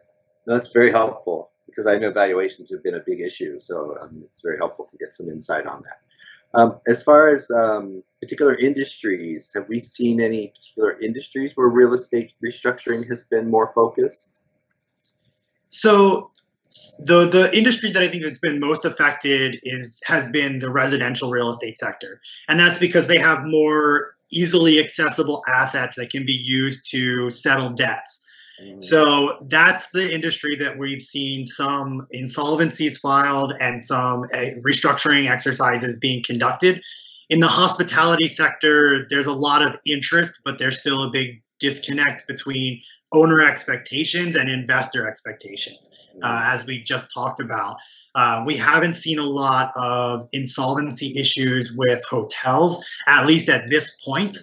that's 0.45 0.69
very 0.71 0.91
helpful 0.91 1.51
because 1.65 1.87
I 1.87 1.97
know 1.97 2.11
valuations 2.11 2.71
have 2.71 2.83
been 2.83 2.95
a 2.95 3.03
big 3.05 3.21
issue, 3.21 3.59
so 3.59 3.97
um, 4.01 4.23
it's 4.25 4.41
very 4.41 4.57
helpful 4.57 4.87
to 4.89 4.97
get 4.97 5.13
some 5.13 5.29
insight 5.29 5.67
on 5.67 5.83
that. 5.83 5.99
Um, 6.53 6.79
as 6.87 7.03
far 7.03 7.27
as 7.27 7.49
um, 7.51 8.03
particular 8.21 8.55
industries, 8.55 9.51
have 9.53 9.67
we 9.67 9.79
seen 9.79 10.21
any 10.21 10.47
particular 10.47 10.99
industries 11.01 11.55
where 11.55 11.67
real 11.67 11.93
estate 11.93 12.33
restructuring 12.43 13.07
has 13.09 13.23
been 13.23 13.49
more 13.49 13.71
focused? 13.73 14.31
So 15.69 16.31
the 16.99 17.27
the 17.27 17.55
industry 17.55 17.91
that 17.91 18.01
I 18.01 18.07
think 18.07 18.23
that's 18.23 18.39
been 18.39 18.59
most 18.59 18.85
affected 18.85 19.59
is 19.63 19.99
has 20.05 20.29
been 20.29 20.59
the 20.59 20.69
residential 20.69 21.29
real 21.29 21.49
estate 21.49 21.77
sector, 21.77 22.21
and 22.47 22.59
that's 22.59 22.79
because 22.79 23.07
they 23.07 23.17
have 23.17 23.45
more 23.45 24.15
easily 24.29 24.79
accessible 24.79 25.43
assets 25.47 25.95
that 25.95 26.09
can 26.09 26.25
be 26.25 26.33
used 26.33 26.89
to 26.91 27.29
settle 27.29 27.69
debts. 27.69 28.25
Mm. 28.61 28.83
So 28.83 29.37
that's 29.49 29.89
the 29.91 30.13
industry 30.13 30.55
that 30.57 30.77
we've 30.77 31.01
seen 31.01 31.45
some 31.45 32.07
insolvencies 32.13 32.99
filed 32.99 33.53
and 33.59 33.81
some 33.81 34.23
uh, 34.33 34.57
restructuring 34.65 35.29
exercises 35.29 35.97
being 35.97 36.23
conducted. 36.23 36.81
In 37.29 37.39
the 37.39 37.47
hospitality 37.47 38.27
sector, 38.27 39.05
there's 39.09 39.27
a 39.27 39.33
lot 39.33 39.61
of 39.61 39.79
interest, 39.85 40.39
but 40.45 40.57
there's 40.57 40.79
still 40.79 41.03
a 41.03 41.09
big 41.09 41.41
disconnect 41.59 42.27
between 42.27 42.81
owner 43.11 43.41
expectations 43.41 44.35
and 44.35 44.49
investor 44.49 45.07
expectations, 45.07 45.89
uh, 46.23 46.27
mm. 46.27 46.53
as 46.53 46.65
we 46.65 46.81
just 46.83 47.13
talked 47.13 47.39
about. 47.39 47.77
Uh, 48.15 48.43
we 48.45 48.57
haven't 48.57 48.95
seen 48.95 49.19
a 49.19 49.23
lot 49.23 49.71
of 49.75 50.27
insolvency 50.31 51.15
issues 51.17 51.73
with 51.73 52.03
hotels, 52.05 52.83
at 53.07 53.27
least 53.27 53.47
at 53.47 53.69
this 53.69 54.01
point. 54.03 54.35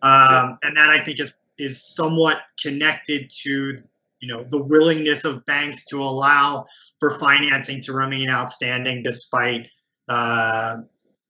Um, 0.00 0.58
and 0.62 0.76
that 0.76 0.90
I 0.90 1.00
think 1.00 1.20
is 1.20 1.34
is 1.58 1.94
somewhat 1.94 2.38
connected 2.62 3.30
to 3.42 3.76
you 4.20 4.28
know 4.28 4.44
the 4.50 4.62
willingness 4.62 5.24
of 5.24 5.44
banks 5.46 5.84
to 5.86 6.02
allow 6.02 6.66
for 6.98 7.18
financing 7.18 7.80
to 7.82 7.92
remain 7.92 8.28
outstanding 8.28 9.02
despite 9.02 9.66
uh, 10.08 10.76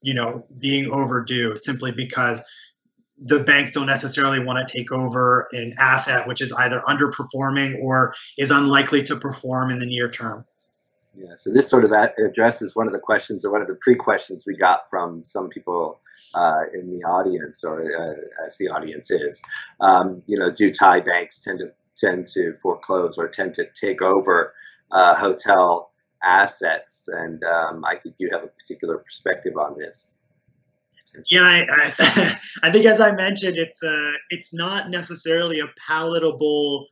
you 0.02 0.14
know 0.14 0.46
being 0.58 0.90
overdue 0.90 1.56
simply 1.56 1.92
because 1.92 2.42
the 3.24 3.40
banks 3.40 3.72
don't 3.72 3.86
necessarily 3.86 4.38
want 4.38 4.64
to 4.64 4.78
take 4.78 4.92
over 4.92 5.48
an 5.52 5.74
asset 5.78 6.26
which 6.26 6.40
is 6.40 6.52
either 6.52 6.82
underperforming 6.88 7.82
or 7.82 8.14
is 8.38 8.50
unlikely 8.50 9.02
to 9.02 9.16
perform 9.16 9.70
in 9.70 9.78
the 9.78 9.86
near 9.86 10.08
term. 10.08 10.44
Yeah, 11.20 11.34
so 11.36 11.50
this 11.50 11.68
sort 11.68 11.84
of 11.84 11.92
addresses 11.92 12.76
one 12.76 12.86
of 12.86 12.92
the 12.92 13.00
questions 13.00 13.44
or 13.44 13.50
one 13.50 13.60
of 13.60 13.66
the 13.66 13.74
pre-questions 13.74 14.44
we 14.46 14.56
got 14.56 14.88
from 14.88 15.24
some 15.24 15.48
people 15.48 15.98
uh, 16.34 16.62
in 16.72 16.90
the 16.96 17.04
audience, 17.04 17.64
or 17.64 17.82
uh, 17.82 18.46
as 18.46 18.56
the 18.58 18.68
audience 18.68 19.10
is. 19.10 19.42
Um, 19.80 20.22
you 20.26 20.38
know, 20.38 20.52
do 20.52 20.72
Thai 20.72 21.00
banks 21.00 21.40
tend 21.40 21.58
to 21.58 21.72
tend 21.96 22.28
to 22.28 22.54
foreclose 22.62 23.18
or 23.18 23.26
tend 23.26 23.54
to 23.54 23.66
take 23.74 24.00
over 24.00 24.54
uh, 24.92 25.16
hotel 25.16 25.90
assets? 26.22 27.08
And 27.08 27.42
um, 27.42 27.84
I 27.84 27.96
think 27.96 28.14
you 28.18 28.30
have 28.32 28.44
a 28.44 28.48
particular 28.48 28.98
perspective 28.98 29.54
on 29.56 29.76
this. 29.76 30.18
Yeah, 31.26 31.42
I, 31.42 31.66
I, 31.98 32.38
I 32.62 32.70
think 32.70 32.86
as 32.86 33.00
I 33.00 33.10
mentioned, 33.10 33.56
it's 33.56 33.82
a, 33.82 34.12
it's 34.30 34.54
not 34.54 34.88
necessarily 34.88 35.58
a 35.58 35.66
palatable 35.84 36.86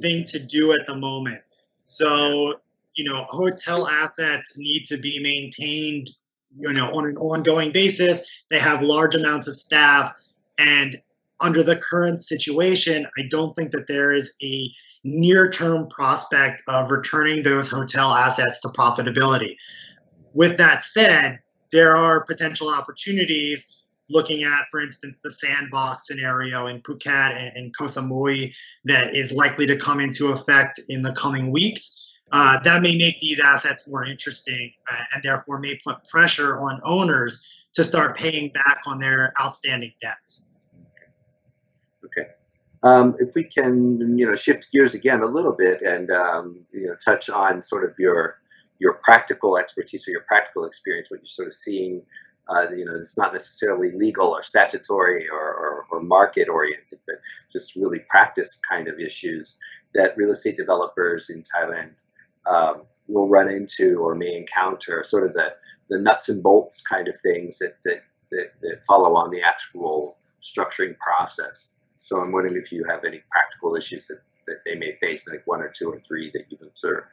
thing 0.00 0.24
to 0.28 0.38
do 0.38 0.72
at 0.72 0.86
the 0.86 0.94
moment. 0.94 1.42
So 1.88 2.54
you 2.96 3.04
know, 3.04 3.24
hotel 3.28 3.86
assets 3.86 4.56
need 4.58 4.84
to 4.86 4.96
be 4.96 5.18
maintained, 5.18 6.10
you 6.58 6.72
know, 6.72 6.92
on 6.96 7.06
an 7.06 7.16
ongoing 7.18 7.70
basis. 7.70 8.26
They 8.50 8.58
have 8.58 8.82
large 8.82 9.14
amounts 9.14 9.46
of 9.46 9.56
staff, 9.56 10.12
and 10.58 11.00
under 11.40 11.62
the 11.62 11.76
current 11.76 12.22
situation, 12.22 13.06
I 13.18 13.22
don't 13.30 13.54
think 13.54 13.70
that 13.72 13.86
there 13.86 14.12
is 14.12 14.32
a 14.42 14.70
near-term 15.04 15.88
prospect 15.88 16.62
of 16.66 16.90
returning 16.90 17.42
those 17.42 17.68
hotel 17.68 18.12
assets 18.12 18.58
to 18.60 18.68
profitability. 18.68 19.56
With 20.32 20.56
that 20.56 20.82
said, 20.82 21.38
there 21.70 21.96
are 21.96 22.24
potential 22.24 22.72
opportunities 22.72 23.66
looking 24.08 24.44
at, 24.44 24.66
for 24.70 24.80
instance, 24.80 25.18
the 25.22 25.30
sandbox 25.30 26.06
scenario 26.06 26.68
in 26.68 26.80
Phuket 26.80 27.36
and, 27.36 27.56
and 27.56 27.76
Koh 27.76 27.84
Samui 27.86 28.54
that 28.84 29.14
is 29.14 29.32
likely 29.32 29.66
to 29.66 29.76
come 29.76 30.00
into 30.00 30.32
effect 30.32 30.80
in 30.88 31.02
the 31.02 31.12
coming 31.12 31.50
weeks 31.50 32.05
uh, 32.32 32.58
that 32.60 32.82
may 32.82 32.96
make 32.96 33.20
these 33.20 33.38
assets 33.38 33.88
more 33.88 34.04
interesting 34.04 34.72
uh, 34.90 35.04
and 35.14 35.22
therefore 35.22 35.58
may 35.58 35.78
put 35.84 36.06
pressure 36.08 36.58
on 36.58 36.80
owners 36.84 37.46
to 37.74 37.84
start 37.84 38.16
paying 38.16 38.50
back 38.50 38.80
on 38.86 38.98
their 38.98 39.32
outstanding 39.40 39.92
debts. 40.00 40.46
Okay. 42.04 42.30
Um, 42.82 43.14
if 43.18 43.34
we 43.34 43.44
can, 43.44 44.18
you 44.18 44.26
know, 44.26 44.34
shift 44.34 44.72
gears 44.72 44.94
again 44.94 45.22
a 45.22 45.26
little 45.26 45.52
bit 45.52 45.82
and 45.82 46.10
um, 46.10 46.64
you 46.72 46.88
know 46.88 46.96
touch 47.04 47.30
on 47.30 47.62
sort 47.62 47.84
of 47.84 47.94
your 47.98 48.38
your 48.78 48.94
practical 49.04 49.56
expertise 49.56 50.06
or 50.08 50.10
your 50.10 50.22
practical 50.22 50.64
experience, 50.64 51.10
what 51.10 51.20
you're 51.20 51.26
sort 51.26 51.48
of 51.48 51.54
seeing. 51.54 52.02
Uh, 52.48 52.68
you 52.70 52.84
know, 52.84 52.94
it's 52.94 53.16
not 53.16 53.32
necessarily 53.32 53.90
legal 53.90 54.28
or 54.28 54.40
statutory 54.40 55.28
or, 55.28 55.36
or, 55.36 55.86
or 55.90 56.00
market 56.00 56.48
oriented, 56.48 57.00
but 57.04 57.16
just 57.52 57.74
really 57.74 57.98
practice 58.08 58.56
kind 58.68 58.86
of 58.86 59.00
issues 59.00 59.58
that 59.94 60.16
real 60.16 60.30
estate 60.30 60.56
developers 60.56 61.28
in 61.28 61.42
Thailand 61.42 61.90
um, 62.48 62.82
will 63.08 63.28
run 63.28 63.48
into 63.50 63.98
or 63.98 64.14
may 64.14 64.36
encounter, 64.36 65.04
sort 65.04 65.26
of 65.26 65.34
the, 65.34 65.54
the 65.88 65.98
nuts 65.98 66.28
and 66.28 66.42
bolts 66.42 66.80
kind 66.80 67.08
of 67.08 67.18
things 67.20 67.58
that, 67.58 67.76
that, 67.84 68.02
that, 68.30 68.50
that 68.60 68.82
follow 68.84 69.14
on 69.14 69.30
the 69.30 69.42
actual 69.42 70.16
structuring 70.42 70.96
process. 70.98 71.72
So 71.98 72.18
I'm 72.18 72.32
wondering 72.32 72.56
if 72.56 72.72
you 72.72 72.84
have 72.88 73.04
any 73.04 73.22
practical 73.30 73.76
issues 73.76 74.06
that, 74.08 74.20
that 74.46 74.58
they 74.64 74.74
may 74.74 74.96
face, 75.00 75.22
like 75.28 75.42
one 75.46 75.60
or 75.60 75.68
two 75.68 75.90
or 75.90 76.00
three 76.00 76.30
that 76.32 76.44
you've 76.48 76.62
observed. 76.62 77.06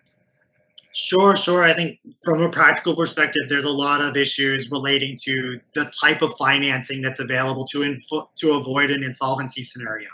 Sure, 0.96 1.36
sure. 1.36 1.64
I 1.64 1.74
think 1.74 2.00
from 2.24 2.44
a 2.44 2.50
practical 2.50 2.96
perspective, 2.96 3.42
there's 3.50 3.64
a 3.64 3.72
lot 3.72 4.00
of 4.02 4.16
issues 4.16 4.70
relating 4.70 5.18
to 5.24 5.60
the 5.74 5.92
type 6.00 6.22
of 6.22 6.36
financing 6.38 7.02
that's 7.02 7.20
available 7.20 7.66
to 7.66 7.98
to 8.36 8.52
avoid 8.52 8.92
an 8.92 9.04
insolvency 9.04 9.64
scenario. 9.64 10.10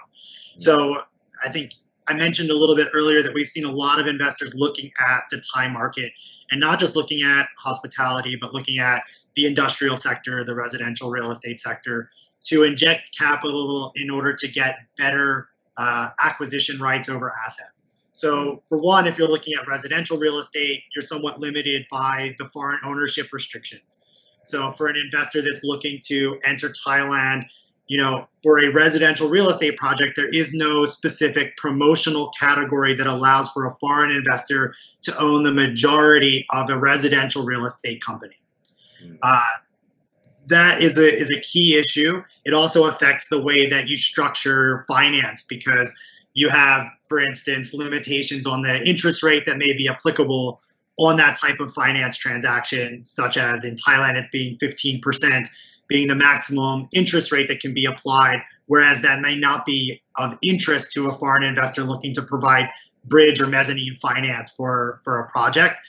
So 0.57 1.01
I 1.45 1.49
think 1.51 1.73
I 2.09 2.13
mentioned 2.13 2.49
a 2.49 2.55
little 2.55 2.75
bit 2.75 2.87
earlier 2.95 3.21
that 3.21 3.31
we've 3.31 3.47
seen 3.47 3.65
a 3.65 3.71
lot 3.71 3.99
of 3.99 4.07
investors 4.07 4.55
looking 4.55 4.91
at 4.99 5.21
the 5.29 5.39
Thai 5.53 5.69
market 5.69 6.11
and 6.49 6.59
not 6.59 6.79
just 6.79 6.95
looking 6.95 7.21
at 7.21 7.45
hospitality, 7.55 8.35
but 8.35 8.51
looking 8.51 8.79
at 8.79 9.03
the 9.35 9.45
industrial 9.45 9.95
sector, 9.95 10.43
the 10.43 10.55
residential 10.55 11.11
real 11.11 11.29
estate 11.29 11.59
sector, 11.59 12.09
to 12.45 12.63
inject 12.63 13.15
capital 13.15 13.91
in 13.95 14.09
order 14.09 14.35
to 14.35 14.47
get 14.47 14.77
better 14.97 15.49
uh, 15.77 16.09
acquisition 16.19 16.79
rights 16.79 17.09
over 17.09 17.31
assets. 17.45 17.83
So, 18.11 18.63
for 18.67 18.79
one, 18.79 19.05
if 19.05 19.19
you're 19.19 19.29
looking 19.29 19.53
at 19.53 19.67
residential 19.67 20.17
real 20.17 20.39
estate, 20.39 20.81
you're 20.95 21.03
somewhat 21.03 21.39
limited 21.39 21.85
by 21.91 22.35
the 22.39 22.49
foreign 22.51 22.79
ownership 22.83 23.27
restrictions. 23.31 23.99
So, 24.45 24.71
for 24.71 24.87
an 24.87 24.95
investor 24.97 25.43
that's 25.43 25.63
looking 25.63 26.01
to 26.07 26.39
enter 26.43 26.73
Thailand 26.85 27.45
you 27.89 27.97
know, 27.97 28.27
for 28.43 28.63
a 28.63 28.71
residential 28.71 29.27
real 29.29 29.49
estate 29.49 29.75
project, 29.75 30.15
there 30.15 30.29
is 30.29 30.53
no 30.53 30.85
specific 30.85 31.57
promotional 31.57 32.31
category 32.39 32.93
that 32.93 33.07
allows 33.07 33.49
for 33.49 33.65
a 33.65 33.73
foreign 33.75 34.11
investor 34.11 34.75
to 35.01 35.17
own 35.19 35.43
the 35.43 35.51
majority 35.51 36.45
of 36.51 36.69
a 36.69 36.77
residential 36.77 37.43
real 37.43 37.65
estate 37.65 37.99
company. 38.01 38.35
Hmm. 39.03 39.15
Uh, 39.21 39.41
that 40.45 40.81
is 40.81 40.97
a 40.97 41.15
is 41.15 41.31
a 41.31 41.39
key 41.41 41.77
issue. 41.77 42.23
It 42.45 42.53
also 42.53 42.85
affects 42.85 43.27
the 43.29 43.41
way 43.41 43.67
that 43.69 43.87
you 43.87 43.97
structure 43.97 44.85
finance 44.87 45.45
because 45.47 45.91
you 46.33 46.49
have, 46.49 46.85
for 47.07 47.19
instance, 47.19 47.73
limitations 47.73 48.45
on 48.45 48.61
the 48.61 48.81
interest 48.87 49.23
rate 49.23 49.45
that 49.47 49.57
may 49.57 49.73
be 49.73 49.87
applicable 49.87 50.61
on 50.97 51.17
that 51.17 51.37
type 51.39 51.59
of 51.59 51.73
finance 51.73 52.17
transaction, 52.17 53.03
such 53.03 53.37
as 53.37 53.63
in 53.63 53.75
Thailand, 53.75 54.15
it's 54.15 54.27
being 54.29 54.57
15% 54.57 55.47
being 55.89 56.07
the 56.07 56.15
maximum 56.15 56.87
interest 56.93 57.31
rate 57.31 57.47
that 57.49 57.59
can 57.59 57.73
be 57.73 57.85
applied 57.85 58.41
whereas 58.69 59.01
that 59.01 59.19
may 59.19 59.35
not 59.35 59.65
be 59.65 59.99
of 60.17 60.37
interest 60.43 60.91
to 60.91 61.07
a 61.07 61.17
foreign 61.17 61.43
investor 61.43 61.83
looking 61.83 62.13
to 62.13 62.21
provide 62.21 62.69
bridge 63.05 63.41
or 63.41 63.47
mezzanine 63.47 63.95
finance 63.95 64.51
for, 64.51 65.01
for 65.03 65.21
a 65.21 65.27
project. 65.31 65.81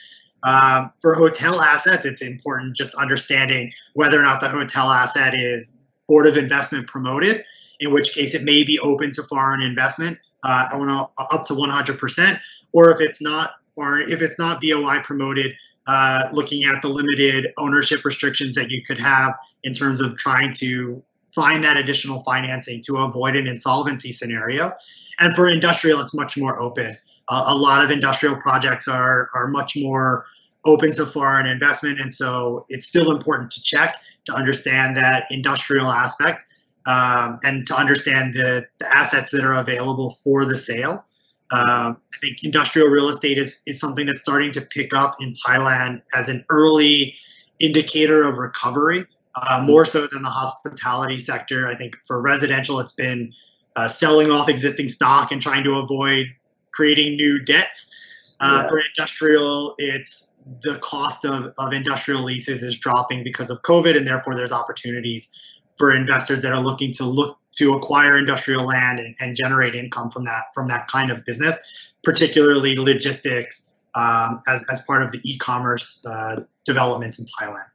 Um, 0.43 0.91
for 0.99 1.13
hotel 1.13 1.61
assets, 1.61 2.05
it's 2.05 2.23
important 2.23 2.75
just 2.75 2.95
understanding 2.95 3.71
whether 3.93 4.19
or 4.19 4.23
not 4.23 4.41
the 4.41 4.49
hotel 4.49 4.89
asset 4.89 5.35
is 5.37 5.71
Board 6.07 6.25
of 6.25 6.37
Investment 6.37 6.87
promoted, 6.87 7.43
in 7.79 7.93
which 7.93 8.13
case 8.13 8.33
it 8.33 8.43
may 8.43 8.63
be 8.63 8.79
open 8.79 9.11
to 9.11 9.23
foreign 9.23 9.61
investment 9.61 10.17
uh, 10.43 11.05
up 11.19 11.43
to 11.43 11.53
100%, 11.53 12.39
or 12.73 12.89
if 12.89 12.99
it's 12.99 13.21
not, 13.21 13.51
or 13.75 13.99
if 13.99 14.23
it's 14.23 14.39
not 14.39 14.59
BOI 14.59 15.01
promoted, 15.03 15.53
uh, 15.85 16.29
looking 16.33 16.63
at 16.63 16.81
the 16.81 16.87
limited 16.87 17.53
ownership 17.59 18.03
restrictions 18.03 18.55
that 18.55 18.71
you 18.71 18.81
could 18.83 18.99
have 18.99 19.33
in 19.63 19.73
terms 19.73 20.01
of 20.01 20.17
trying 20.17 20.53
to 20.55 21.03
find 21.33 21.63
that 21.63 21.77
additional 21.77 22.23
financing 22.23 22.81
to 22.81 22.97
avoid 22.97 23.35
an 23.35 23.47
insolvency 23.47 24.11
scenario. 24.11 24.73
And 25.19 25.35
for 25.35 25.49
industrial, 25.49 26.01
it's 26.01 26.13
much 26.13 26.37
more 26.37 26.59
open. 26.59 26.97
Uh, 27.29 27.45
a 27.47 27.55
lot 27.55 27.83
of 27.83 27.91
industrial 27.91 28.35
projects 28.37 28.87
are 28.87 29.29
are 29.33 29.47
much 29.47 29.77
more 29.77 30.25
open 30.65 30.91
to 30.93 31.05
foreign 31.05 31.47
investment, 31.47 31.99
and 31.99 32.13
so 32.13 32.65
it's 32.69 32.87
still 32.87 33.11
important 33.11 33.51
to 33.51 33.61
check 33.61 33.97
to 34.25 34.33
understand 34.33 34.95
that 34.97 35.25
industrial 35.31 35.87
aspect 35.87 36.43
um, 36.85 37.39
and 37.43 37.65
to 37.67 37.75
understand 37.75 38.33
the, 38.33 38.65
the 38.79 38.95
assets 38.95 39.31
that 39.31 39.43
are 39.43 39.53
available 39.53 40.11
for 40.23 40.45
the 40.45 40.57
sale. 40.57 41.05
Um, 41.51 41.97
I 42.13 42.17
think 42.21 42.43
industrial 42.43 42.87
real 42.87 43.09
estate 43.09 43.37
is, 43.37 43.61
is 43.65 43.79
something 43.79 44.05
that's 44.05 44.21
starting 44.21 44.51
to 44.53 44.61
pick 44.61 44.93
up 44.93 45.15
in 45.19 45.33
Thailand 45.33 46.01
as 46.13 46.29
an 46.29 46.45
early 46.49 47.15
indicator 47.59 48.27
of 48.27 48.37
recovery, 48.37 49.05
uh, 49.35 49.61
more 49.65 49.85
so 49.85 50.07
than 50.07 50.21
the 50.23 50.29
hospitality 50.29 51.17
sector. 51.17 51.67
I 51.67 51.75
think 51.75 51.95
for 52.05 52.21
residential, 52.21 52.79
it's 52.79 52.93
been 52.93 53.33
uh, 53.75 53.87
selling 53.87 54.31
off 54.31 54.49
existing 54.49 54.89
stock 54.89 55.31
and 55.31 55.41
trying 55.41 55.63
to 55.63 55.75
avoid 55.75 56.27
creating 56.71 57.15
new 57.15 57.43
debts. 57.43 57.91
Uh, 58.39 58.61
yeah. 58.63 58.69
For 58.69 58.79
industrial, 58.79 59.75
it's 59.77 60.33
the 60.63 60.79
cost 60.79 61.25
of, 61.25 61.53
of 61.57 61.73
industrial 61.73 62.23
leases 62.23 62.63
is 62.63 62.77
dropping 62.77 63.23
because 63.23 63.49
of 63.49 63.61
COVID, 63.61 63.95
and 63.95 64.07
therefore 64.07 64.35
there's 64.35 64.51
opportunities 64.51 65.31
for 65.77 65.95
investors 65.95 66.41
that 66.41 66.51
are 66.51 66.61
looking 66.61 66.91
to 66.93 67.05
look 67.05 67.37
to 67.53 67.73
acquire 67.73 68.17
industrial 68.17 68.65
land 68.65 68.99
and, 68.99 69.15
and 69.19 69.35
generate 69.35 69.75
income 69.75 70.09
from 70.09 70.23
that 70.25 70.45
from 70.53 70.67
that 70.67 70.87
kind 70.87 71.11
of 71.11 71.23
business, 71.25 71.57
particularly 72.03 72.75
logistics 72.75 73.71
um, 73.95 74.41
as, 74.47 74.63
as 74.71 74.81
part 74.83 75.03
of 75.03 75.11
the 75.11 75.19
e-commerce 75.23 76.05
uh, 76.05 76.41
developments 76.65 77.19
in 77.19 77.25
Thailand. 77.25 77.65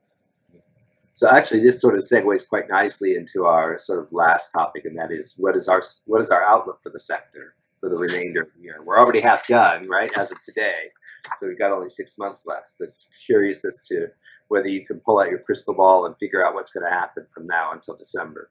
So 1.16 1.26
actually, 1.26 1.60
this 1.60 1.80
sort 1.80 1.94
of 1.94 2.02
segues 2.02 2.46
quite 2.46 2.68
nicely 2.68 3.16
into 3.16 3.46
our 3.46 3.78
sort 3.78 4.00
of 4.00 4.12
last 4.12 4.50
topic, 4.50 4.84
and 4.84 4.98
that 4.98 5.10
is 5.10 5.32
what 5.38 5.56
is 5.56 5.66
our 5.66 5.82
what 6.04 6.20
is 6.20 6.28
our 6.28 6.42
outlook 6.42 6.82
for 6.82 6.90
the 6.90 7.00
sector 7.00 7.54
for 7.80 7.88
the 7.88 7.96
remainder 7.96 8.42
of 8.42 8.48
the 8.54 8.62
year? 8.62 8.82
We're 8.84 8.98
already 8.98 9.20
half 9.20 9.46
done, 9.46 9.88
right, 9.88 10.12
as 10.14 10.30
of 10.30 10.42
today, 10.42 10.90
so 11.38 11.46
we've 11.46 11.58
got 11.58 11.72
only 11.72 11.88
six 11.88 12.18
months 12.18 12.44
left. 12.44 12.68
So 12.68 12.88
curious 13.24 13.64
as 13.64 13.86
to 13.86 14.08
whether 14.48 14.68
you 14.68 14.84
can 14.84 15.00
pull 15.00 15.18
out 15.18 15.30
your 15.30 15.38
crystal 15.38 15.72
ball 15.72 16.04
and 16.04 16.14
figure 16.18 16.46
out 16.46 16.52
what's 16.52 16.70
going 16.70 16.84
to 16.84 16.92
happen 16.92 17.24
from 17.32 17.46
now 17.46 17.72
until 17.72 17.96
December. 17.96 18.50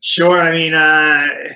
Sure. 0.00 0.40
I 0.40 0.50
mean, 0.50 0.74
uh, 0.74 1.54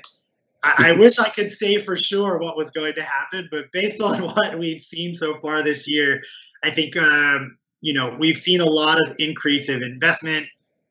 I, 0.63 0.91
wish 0.97 1.19
I 1.19 1.27
could 1.27 1.51
say 1.51 1.79
for 1.79 1.97
sure 1.97 2.37
what 2.37 2.55
was 2.55 2.71
going 2.71 2.93
to 2.95 3.03
happen, 3.03 3.49
but 3.51 3.69
based 3.73 3.99
on 3.99 4.21
what 4.35 4.57
we've 4.57 4.79
seen 4.79 5.15
so 5.15 5.37
far 5.41 5.61
this 5.63 5.85
year, 5.85 6.21
I 6.63 6.71
think 6.71 6.95
um, 6.95 7.57
you 7.81 7.93
know, 7.93 8.15
we've 8.19 8.37
seen 8.37 8.61
a 8.61 8.65
lot 8.65 8.97
of 9.01 9.15
increase 9.19 9.67
of 9.69 9.81
investment 9.81 10.47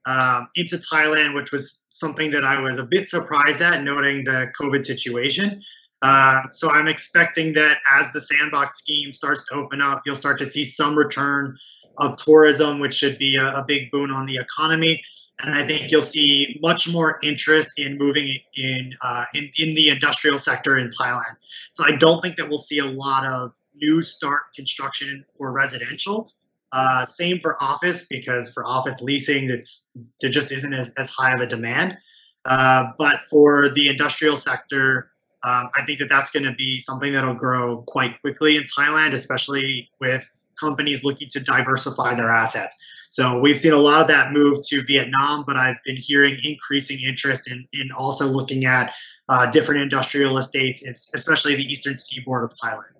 um, 0.07 0.49
into 0.57 0.77
Thailand, 0.77 1.35
which 1.35 1.53
was 1.53 1.85
something 1.89 2.31
that 2.33 2.45
I 2.45 2.61
was 2.61 2.79
a 2.79 2.85
bit 2.85 3.09
surprised 3.09 3.61
at, 3.61 3.83
noting 3.83 4.25
the 4.25 4.51
COVID 4.61 4.85
situation. 4.85 5.63
Uh, 6.03 6.43
so 6.53 6.71
I'm 6.71 6.89
expecting 6.89 7.53
that 7.55 7.77
as 7.93 8.11
the 8.13 8.21
sandbox 8.21 8.79
scheme 8.79 9.13
starts 9.13 9.45
to 9.47 9.55
open 9.55 9.81
up, 9.81 10.03
you'll 10.07 10.17
start 10.17 10.39
to 10.39 10.47
see 10.47 10.65
some 10.65 10.97
return 10.97 11.57
of 11.99 12.17
tourism, 12.17 12.81
which 12.81 12.95
should 12.95 13.19
be 13.19 13.37
a, 13.37 13.47
a 13.47 13.65
big 13.67 13.91
boon 13.91 14.11
on 14.11 14.27
the 14.27 14.37
economy. 14.37 15.03
And 15.41 15.55
I 15.55 15.67
think 15.67 15.91
you'll 15.91 16.03
see 16.03 16.59
much 16.63 16.89
more 16.89 17.19
interest 17.23 17.71
in 17.77 17.97
moving 17.99 18.39
in, 18.57 18.95
uh, 19.03 19.25
in 19.35 19.51
in 19.57 19.75
the 19.75 19.89
industrial 19.89 20.39
sector 20.39 20.79
in 20.79 20.91
Thailand. 20.91 21.37
So 21.73 21.85
I 21.85 21.97
don't 21.97 22.21
think 22.21 22.37
that 22.37 22.49
we'll 22.49 22.59
see 22.59 22.79
a 22.79 22.85
lot 22.85 23.27
of 23.27 23.53
new 23.75 24.03
start 24.03 24.55
construction 24.55 25.25
or 25.39 25.53
residential, 25.53 26.31
uh, 26.73 27.05
same 27.05 27.41
for 27.41 27.63
office 27.63 28.07
because 28.09 28.53
for 28.53 28.65
office 28.65 29.01
leasing, 29.01 29.51
it's 29.51 29.91
there 30.21 30.31
just 30.31 30.53
isn't 30.53 30.73
as, 30.73 30.93
as 30.97 31.11
high 31.11 31.33
of 31.33 31.41
a 31.41 31.47
demand. 31.47 31.97
Uh, 32.45 32.87
but 32.99 33.21
for 33.29 33.69
the 33.71 33.89
industrial 33.89 34.37
sector, 34.37 35.11
um, 35.45 35.71
I 35.77 35.85
think 35.85 35.99
that 35.99 36.09
that's 36.09 36.31
going 36.31 36.45
to 36.45 36.55
be 36.55 36.81
something 36.81 37.13
that'll 37.13 37.35
grow 37.35 37.83
quite 37.87 38.21
quickly 38.21 38.57
in 38.57 38.65
Thailand, 38.65 39.13
especially 39.13 39.91
with 40.01 40.29
companies 40.59 41.03
looking 41.03 41.29
to 41.31 41.41
diversify 41.41 42.15
their 42.15 42.31
assets. 42.31 42.77
So 43.11 43.41
we've 43.41 43.59
seen 43.59 43.73
a 43.73 43.79
lot 43.79 44.03
of 44.03 44.09
that 44.09 44.33
move 44.33 44.59
to 44.69 44.83
Vietnam, 44.83 45.45
but 45.47 45.57
I've 45.57 45.79
been 45.85 45.97
hearing 45.97 46.39
increasing 46.45 47.01
interest 47.01 47.51
in, 47.51 47.67
in 47.73 47.91
also 47.91 48.27
looking 48.27 48.67
at 48.67 48.93
uh, 49.29 49.51
different 49.51 49.81
industrial 49.81 50.39
estates, 50.39 50.85
especially 51.15 51.57
the 51.57 51.65
eastern 51.65 51.97
seaboard 51.97 52.45
of 52.45 52.57
Thailand. 52.63 53.00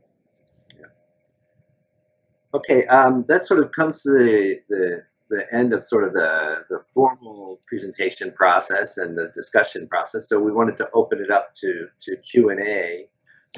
Okay, 2.53 2.85
um, 2.87 3.25
that 3.29 3.45
sort 3.45 3.61
of 3.61 3.71
comes 3.73 4.03
to 4.03 4.11
the, 4.11 4.61
the, 4.69 5.03
the 5.29 5.47
end 5.57 5.73
of 5.73 5.85
sort 5.85 6.05
of 6.05 6.13
the, 6.13 6.65
the 6.69 6.81
formal 6.93 7.61
presentation 7.67 8.33
process 8.33 8.97
and 8.97 9.17
the 9.17 9.31
discussion 9.35 9.87
process. 9.87 10.29
So 10.29 10.41
we 10.41 10.51
wanted 10.51 10.77
to 10.79 10.89
open 10.93 11.21
it 11.21 11.31
up 11.31 11.55
to, 11.55 11.87
to 12.01 12.17
Q&A. 12.17 13.07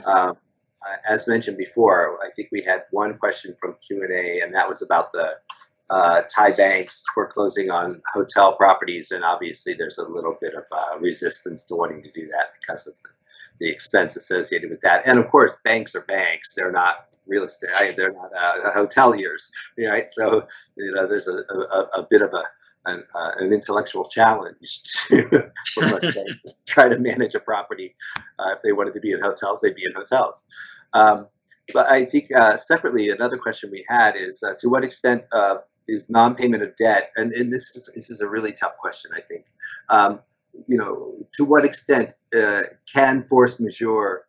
Um, 0.04 0.36
as 1.08 1.26
mentioned 1.26 1.56
before, 1.56 2.18
I 2.22 2.30
think 2.34 2.48
we 2.52 2.62
had 2.62 2.84
one 2.90 3.16
question 3.16 3.54
from 3.58 3.76
Q&A, 3.86 4.40
and 4.40 4.54
that 4.54 4.68
was 4.68 4.82
about 4.82 5.12
the 5.12 5.36
uh, 5.88 6.22
Thai 6.34 6.52
banks 6.52 7.04
foreclosing 7.14 7.70
on 7.70 8.02
hotel 8.12 8.56
properties, 8.56 9.10
and 9.10 9.24
obviously 9.24 9.74
there's 9.74 9.98
a 9.98 10.04
little 10.04 10.36
bit 10.40 10.54
of 10.54 10.64
uh, 10.72 10.98
resistance 10.98 11.64
to 11.64 11.76
wanting 11.76 12.02
to 12.02 12.10
do 12.12 12.26
that 12.28 12.52
because 12.60 12.86
of 12.86 12.94
the, 13.02 13.08
the 13.58 13.70
expense 13.70 14.16
associated 14.16 14.70
with 14.70 14.80
that. 14.80 15.02
And 15.06 15.18
of 15.18 15.28
course, 15.28 15.52
banks 15.64 15.94
are 15.94 16.02
banks; 16.02 16.54
they're 16.54 16.72
not 16.72 17.06
real 17.26 17.44
estate. 17.44 17.96
They're 17.96 18.12
not 18.12 18.30
uh, 18.36 18.72
hoteliers, 18.72 19.50
right? 19.78 20.08
So 20.08 20.46
you 20.76 20.92
know, 20.92 21.06
there's 21.06 21.28
a, 21.28 21.34
a, 21.34 21.88
a 21.98 22.06
bit 22.10 22.22
of 22.22 22.32
a 22.32 22.44
an, 22.84 23.04
uh, 23.14 23.32
an, 23.38 23.52
intellectual 23.52 24.04
challenge 24.04 24.82
to, 25.08 25.50
for 25.74 25.86
most 25.86 26.66
try 26.66 26.88
to 26.88 26.98
manage 26.98 27.34
a 27.34 27.40
property. 27.40 27.94
Uh, 28.38 28.54
if 28.56 28.62
they 28.62 28.72
wanted 28.72 28.94
to 28.94 29.00
be 29.00 29.12
in 29.12 29.20
hotels, 29.20 29.60
they'd 29.60 29.74
be 29.74 29.84
in 29.84 29.92
hotels. 29.94 30.44
Um, 30.92 31.28
but 31.72 31.90
I 31.90 32.04
think 32.04 32.34
uh, 32.34 32.56
separately, 32.56 33.10
another 33.10 33.36
question 33.36 33.70
we 33.70 33.84
had 33.88 34.16
is 34.16 34.42
uh, 34.42 34.54
to 34.58 34.68
what 34.68 34.84
extent 34.84 35.24
uh, 35.32 35.58
is 35.88 36.10
non-payment 36.10 36.62
of 36.62 36.74
debt, 36.76 37.10
and, 37.16 37.32
and, 37.32 37.52
this 37.52 37.74
is 37.76 37.88
this 37.94 38.10
is 38.10 38.20
a 38.20 38.28
really 38.28 38.52
tough 38.52 38.76
question. 38.78 39.10
I 39.14 39.20
think, 39.20 39.46
um, 39.88 40.20
you 40.66 40.76
know, 40.76 41.26
to 41.34 41.44
what 41.44 41.64
extent 41.64 42.12
uh, 42.36 42.62
can 42.92 43.22
force 43.22 43.58
majeure 43.58 44.26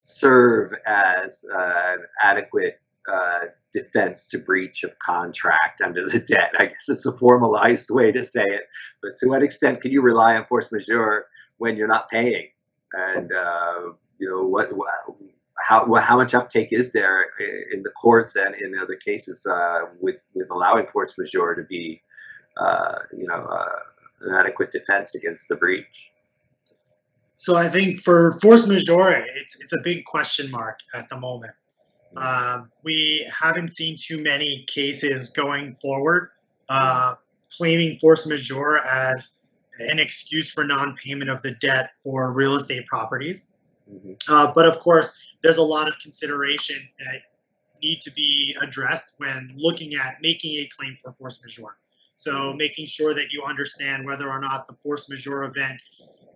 serve 0.00 0.72
as 0.86 1.44
uh, 1.52 1.94
an 1.94 1.98
adequate 2.22 2.80
uh, 3.10 3.40
defense 3.72 4.28
to 4.28 4.38
breach 4.38 4.84
of 4.84 4.98
contract 4.98 5.80
under 5.80 6.08
the 6.08 6.18
debt. 6.18 6.52
I 6.58 6.66
guess 6.66 6.88
it's 6.88 7.06
a 7.06 7.12
formalized 7.12 7.90
way 7.90 8.12
to 8.12 8.22
say 8.22 8.44
it. 8.44 8.62
But 9.02 9.16
to 9.18 9.28
what 9.28 9.42
extent 9.42 9.80
can 9.80 9.90
you 9.90 10.02
rely 10.02 10.36
on 10.36 10.46
force 10.46 10.70
majeure 10.70 11.26
when 11.58 11.76
you're 11.76 11.88
not 11.88 12.10
paying? 12.10 12.48
And 12.92 13.32
uh, 13.32 13.92
you 14.18 14.28
know 14.28 14.46
what, 14.46 14.68
how 15.58 15.92
how 15.94 16.16
much 16.16 16.34
uptake 16.34 16.68
is 16.70 16.92
there 16.92 17.26
in 17.72 17.82
the 17.82 17.90
courts 17.90 18.36
and 18.36 18.54
in 18.54 18.78
other 18.78 18.96
cases 18.96 19.44
uh, 19.46 19.80
with 20.00 20.16
with 20.34 20.48
allowing 20.50 20.86
force 20.86 21.14
majeure 21.18 21.54
to 21.54 21.62
be 21.62 22.00
uh, 22.56 22.98
you 23.16 23.26
know 23.26 23.44
an 24.24 24.34
adequate 24.34 24.70
defense 24.70 25.14
against 25.14 25.48
the 25.48 25.56
breach? 25.56 26.10
So 27.36 27.56
I 27.56 27.68
think 27.68 28.00
for 28.00 28.38
force 28.40 28.66
majeure, 28.66 29.24
it's, 29.34 29.60
it's 29.60 29.72
a 29.72 29.82
big 29.82 30.04
question 30.04 30.50
mark 30.50 30.78
at 30.94 31.08
the 31.08 31.18
moment. 31.18 31.52
Uh, 32.16 32.62
we 32.84 33.28
haven't 33.28 33.72
seen 33.72 33.96
too 34.00 34.22
many 34.22 34.64
cases 34.68 35.30
going 35.30 35.74
forward 35.74 36.30
uh, 36.68 37.14
claiming 37.56 37.98
force 37.98 38.26
majeure 38.26 38.78
as 38.78 39.36
an 39.78 39.98
excuse 39.98 40.50
for 40.50 40.64
non-payment 40.64 41.30
of 41.30 41.42
the 41.42 41.52
debt 41.52 41.90
for 42.02 42.32
real 42.32 42.56
estate 42.56 42.86
properties. 42.86 43.48
Mm-hmm. 43.92 44.12
Uh, 44.28 44.52
but 44.52 44.66
of 44.66 44.78
course, 44.78 45.12
there's 45.42 45.58
a 45.58 45.62
lot 45.62 45.88
of 45.88 45.98
considerations 45.98 46.94
that 46.98 47.22
need 47.82 48.00
to 48.02 48.10
be 48.12 48.56
addressed 48.62 49.12
when 49.18 49.52
looking 49.56 49.94
at 49.94 50.16
making 50.22 50.56
a 50.58 50.68
claim 50.76 50.96
for 51.02 51.12
force 51.12 51.40
majeure. 51.42 51.76
So 52.24 52.54
making 52.54 52.86
sure 52.86 53.12
that 53.12 53.26
you 53.32 53.42
understand 53.46 54.06
whether 54.06 54.30
or 54.30 54.40
not 54.40 54.66
the 54.66 54.72
force 54.82 55.10
majeure 55.10 55.44
event 55.44 55.78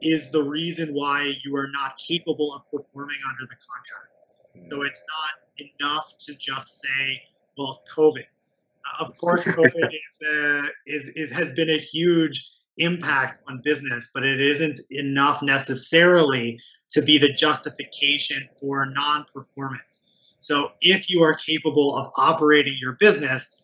is 0.03 0.29
the 0.31 0.43
reason 0.43 0.93
why 0.93 1.33
you 1.43 1.57
are 1.57 1.69
not 1.69 1.97
capable 1.97 2.53
of 2.53 2.63
performing 2.71 3.17
under 3.31 3.47
the 3.47 3.57
contract. 3.57 4.71
So 4.71 4.83
it's 4.83 5.03
not 5.17 5.67
enough 5.81 6.13
to 6.19 6.35
just 6.35 6.83
say, 6.83 7.23
well, 7.57 7.81
COVID. 7.91 8.21
Uh, 8.21 9.03
of 9.03 9.17
course, 9.17 9.45
COVID 9.47 9.89
is, 9.89 10.29
uh, 10.31 10.67
is, 10.87 11.11
is, 11.17 11.31
has 11.31 11.53
been 11.53 11.71
a 11.71 11.79
huge 11.79 12.47
impact 12.77 13.41
on 13.49 13.63
business, 13.65 14.11
but 14.13 14.25
it 14.25 14.43
isn't 14.43 14.79
enough 14.91 15.43
necessarily 15.43 16.61
to 16.91 17.01
be 17.01 17.17
the 17.17 17.33
justification 17.33 18.47
for 18.61 18.85
non 18.85 19.25
performance. 19.33 20.05
So 20.39 20.73
if 20.83 21.09
you 21.09 21.23
are 21.23 21.35
capable 21.35 21.97
of 21.97 22.13
operating 22.19 22.77
your 22.79 22.93
business 23.01 23.55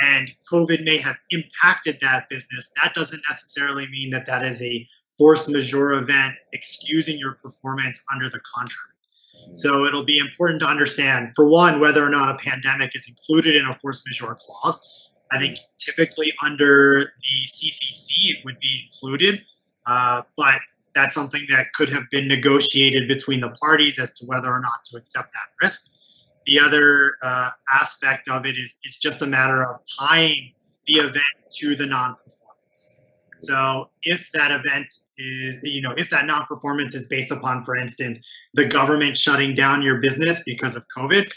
and 0.00 0.30
COVID 0.50 0.84
may 0.84 0.98
have 0.98 1.16
impacted 1.30 1.98
that 2.00 2.28
business, 2.28 2.70
that 2.82 2.94
doesn't 2.94 3.22
necessarily 3.28 3.86
mean 3.88 4.10
that 4.10 4.26
that 4.26 4.44
is 4.44 4.62
a 4.62 4.86
force 5.16 5.48
majeure 5.48 5.94
event 5.94 6.34
excusing 6.52 7.18
your 7.18 7.32
performance 7.42 8.00
under 8.12 8.28
the 8.28 8.40
contract. 8.54 8.94
So 9.54 9.86
it'll 9.86 10.04
be 10.04 10.18
important 10.18 10.60
to 10.60 10.66
understand, 10.66 11.32
for 11.34 11.48
one, 11.48 11.80
whether 11.80 12.04
or 12.04 12.10
not 12.10 12.28
a 12.30 12.38
pandemic 12.38 12.94
is 12.94 13.08
included 13.08 13.56
in 13.56 13.66
a 13.66 13.74
force 13.78 14.02
majeure 14.06 14.36
clause. 14.40 14.80
I 15.32 15.38
think 15.38 15.58
typically 15.78 16.32
under 16.42 17.00
the 17.00 17.46
CCC 17.46 18.30
it 18.30 18.44
would 18.44 18.58
be 18.60 18.84
included, 18.86 19.40
uh, 19.86 20.22
but 20.36 20.60
that's 20.94 21.14
something 21.14 21.46
that 21.50 21.72
could 21.74 21.88
have 21.90 22.04
been 22.10 22.28
negotiated 22.28 23.08
between 23.08 23.40
the 23.40 23.50
parties 23.50 23.98
as 23.98 24.14
to 24.14 24.26
whether 24.26 24.48
or 24.48 24.60
not 24.60 24.84
to 24.90 24.96
accept 24.96 25.32
that 25.32 25.48
risk. 25.62 25.92
The 26.48 26.58
other 26.58 27.16
uh, 27.22 27.50
aspect 27.70 28.26
of 28.28 28.46
it 28.46 28.56
is, 28.56 28.78
is 28.82 28.96
just 28.96 29.20
a 29.20 29.26
matter 29.26 29.62
of 29.62 29.80
tying 29.98 30.52
the 30.86 30.94
event 30.94 31.24
to 31.58 31.76
the 31.76 31.84
non-performance. 31.84 32.88
So 33.40 33.90
if 34.02 34.32
that 34.32 34.50
event 34.50 34.86
is, 35.18 35.58
you 35.62 35.82
know, 35.82 35.92
if 35.98 36.08
that 36.08 36.24
non-performance 36.24 36.94
is 36.94 37.06
based 37.06 37.30
upon, 37.30 37.64
for 37.64 37.76
instance, 37.76 38.18
the 38.54 38.64
government 38.64 39.18
shutting 39.18 39.54
down 39.54 39.82
your 39.82 39.98
business 39.98 40.40
because 40.46 40.74
of 40.74 40.86
COVID, 40.96 41.30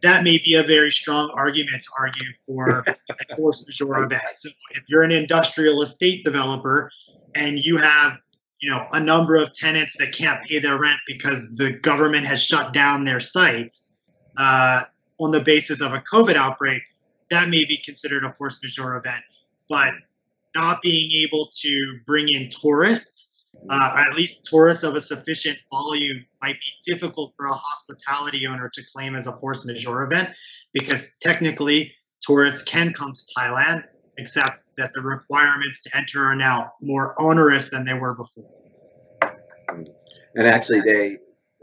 that 0.00 0.24
may 0.24 0.38
be 0.38 0.54
a 0.54 0.62
very 0.62 0.92
strong 0.92 1.30
argument 1.36 1.82
to 1.82 1.90
argue 1.98 2.28
for 2.46 2.84
a 3.30 3.36
force 3.36 3.66
majeure 3.66 4.02
event. 4.04 4.22
So 4.32 4.48
if 4.70 4.84
you're 4.88 5.02
an 5.02 5.12
industrial 5.12 5.82
estate 5.82 6.24
developer 6.24 6.90
and 7.34 7.58
you 7.58 7.76
have 7.76 8.14
you 8.60 8.70
know 8.70 8.86
a 8.92 9.00
number 9.00 9.36
of 9.36 9.52
tenants 9.52 9.96
that 9.98 10.12
can't 10.12 10.42
pay 10.46 10.58
their 10.58 10.78
rent 10.78 10.98
because 11.06 11.54
the 11.56 11.72
government 11.72 12.26
has 12.26 12.42
shut 12.42 12.72
down 12.72 13.04
their 13.04 13.20
sites 13.20 13.87
uh, 14.38 14.84
on 15.18 15.30
the 15.30 15.40
basis 15.40 15.80
of 15.80 15.92
a 15.92 16.00
COVID 16.00 16.36
outbreak, 16.36 16.82
that 17.30 17.48
may 17.48 17.64
be 17.64 17.76
considered 17.84 18.24
a 18.24 18.32
force 18.32 18.58
majeure 18.62 18.96
event. 18.96 19.24
But 19.68 19.92
not 20.54 20.80
being 20.80 21.10
able 21.22 21.50
to 21.60 21.98
bring 22.06 22.28
in 22.28 22.48
tourists, 22.48 23.32
uh, 23.68 23.90
or 23.94 23.98
at 23.98 24.14
least 24.14 24.44
tourists 24.44 24.84
of 24.84 24.94
a 24.94 25.00
sufficient 25.00 25.58
volume, 25.70 26.24
might 26.40 26.54
be 26.54 26.92
difficult 26.92 27.34
for 27.36 27.46
a 27.46 27.52
hospitality 27.52 28.46
owner 28.46 28.70
to 28.72 28.82
claim 28.84 29.14
as 29.14 29.26
a 29.26 29.36
force 29.38 29.66
majeure 29.66 30.04
event 30.04 30.30
because 30.72 31.06
technically 31.20 31.92
tourists 32.20 32.62
can 32.62 32.92
come 32.92 33.12
to 33.12 33.20
Thailand, 33.36 33.84
except 34.16 34.62
that 34.76 34.90
the 34.94 35.00
requirements 35.00 35.82
to 35.82 35.96
enter 35.96 36.24
are 36.24 36.36
now 36.36 36.72
more 36.80 37.20
onerous 37.20 37.68
than 37.68 37.84
they 37.84 37.94
were 37.94 38.14
before. 38.14 38.50
And 40.34 40.46
actually, 40.46 40.80
they, 40.80 41.18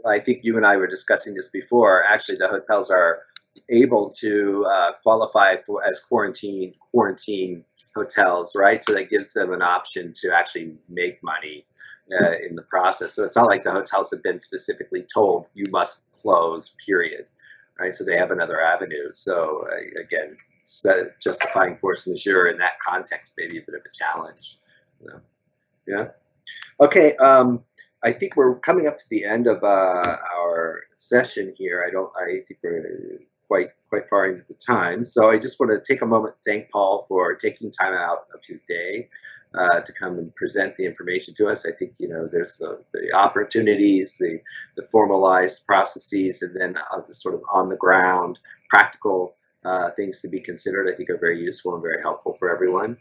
I 0.06 0.18
think 0.18 0.44
you 0.44 0.56
and 0.56 0.66
I 0.66 0.76
were 0.76 0.86
discussing 0.86 1.34
this 1.34 1.50
before. 1.50 2.04
Actually, 2.04 2.38
the 2.38 2.48
hotels 2.48 2.90
are 2.90 3.22
able 3.70 4.10
to 4.10 4.66
uh, 4.66 4.92
qualify 5.02 5.56
for 5.56 5.84
as 5.84 6.00
quarantine 6.00 6.74
quarantine 6.90 7.64
hotels, 7.94 8.54
right? 8.54 8.82
So 8.84 8.94
that 8.94 9.10
gives 9.10 9.32
them 9.32 9.52
an 9.52 9.62
option 9.62 10.12
to 10.20 10.30
actually 10.34 10.74
make 10.88 11.22
money 11.22 11.64
uh, 12.12 12.32
in 12.48 12.54
the 12.54 12.62
process. 12.62 13.14
So 13.14 13.24
it's 13.24 13.36
not 13.36 13.46
like 13.46 13.64
the 13.64 13.72
hotels 13.72 14.10
have 14.10 14.22
been 14.22 14.38
specifically 14.38 15.04
told 15.12 15.46
you 15.54 15.64
must 15.70 16.02
close, 16.20 16.74
period, 16.84 17.26
right? 17.78 17.94
So 17.94 18.04
they 18.04 18.16
have 18.16 18.30
another 18.30 18.60
avenue. 18.60 19.12
So 19.12 19.66
uh, 19.72 20.00
again, 20.00 20.36
justifying 21.22 21.76
force 21.76 22.06
majeure 22.06 22.46
in 22.46 22.58
that 22.58 22.78
context 22.86 23.34
may 23.38 23.48
be 23.48 23.58
a 23.58 23.62
bit 23.62 23.74
of 23.74 23.82
a 23.82 23.92
challenge. 23.92 24.58
You 25.00 25.08
know? 25.08 25.20
Yeah. 25.86 26.08
Okay. 26.80 27.16
Um, 27.16 27.62
I 28.06 28.12
think 28.12 28.36
we're 28.36 28.60
coming 28.60 28.86
up 28.86 28.98
to 28.98 29.04
the 29.10 29.24
end 29.24 29.48
of 29.48 29.64
uh, 29.64 30.16
our 30.38 30.84
session 30.96 31.52
here. 31.58 31.84
I 31.84 31.90
don't. 31.90 32.12
I 32.16 32.38
think 32.46 32.60
we're 32.62 33.18
quite 33.48 33.70
quite 33.88 34.08
far 34.08 34.26
into 34.28 34.44
the 34.48 34.54
time. 34.54 35.04
So 35.04 35.28
I 35.28 35.38
just 35.38 35.58
want 35.58 35.72
to 35.72 35.80
take 35.80 36.02
a 36.02 36.06
moment 36.06 36.36
to 36.36 36.50
thank 36.50 36.70
Paul 36.70 37.06
for 37.08 37.34
taking 37.34 37.72
time 37.72 37.94
out 37.94 38.26
of 38.32 38.40
his 38.46 38.62
day 38.62 39.08
uh, 39.58 39.80
to 39.80 39.92
come 39.92 40.18
and 40.18 40.32
present 40.36 40.76
the 40.76 40.84
information 40.84 41.34
to 41.34 41.48
us. 41.48 41.66
I 41.66 41.72
think 41.72 41.94
you 41.98 42.06
know 42.06 42.28
there's 42.30 42.58
the, 42.58 42.80
the 42.94 43.12
opportunities, 43.12 44.16
the 44.20 44.38
the 44.76 44.84
formalized 44.84 45.66
processes, 45.66 46.42
and 46.42 46.54
then 46.54 46.76
uh, 46.76 47.00
the 47.08 47.14
sort 47.14 47.34
of 47.34 47.42
on 47.52 47.68
the 47.68 47.76
ground 47.76 48.38
practical 48.70 49.34
uh, 49.64 49.90
things 49.90 50.20
to 50.20 50.28
be 50.28 50.38
considered. 50.38 50.88
I 50.88 50.94
think 50.94 51.10
are 51.10 51.18
very 51.18 51.40
useful 51.40 51.74
and 51.74 51.82
very 51.82 52.00
helpful 52.00 52.34
for 52.34 52.54
everyone. 52.54 52.98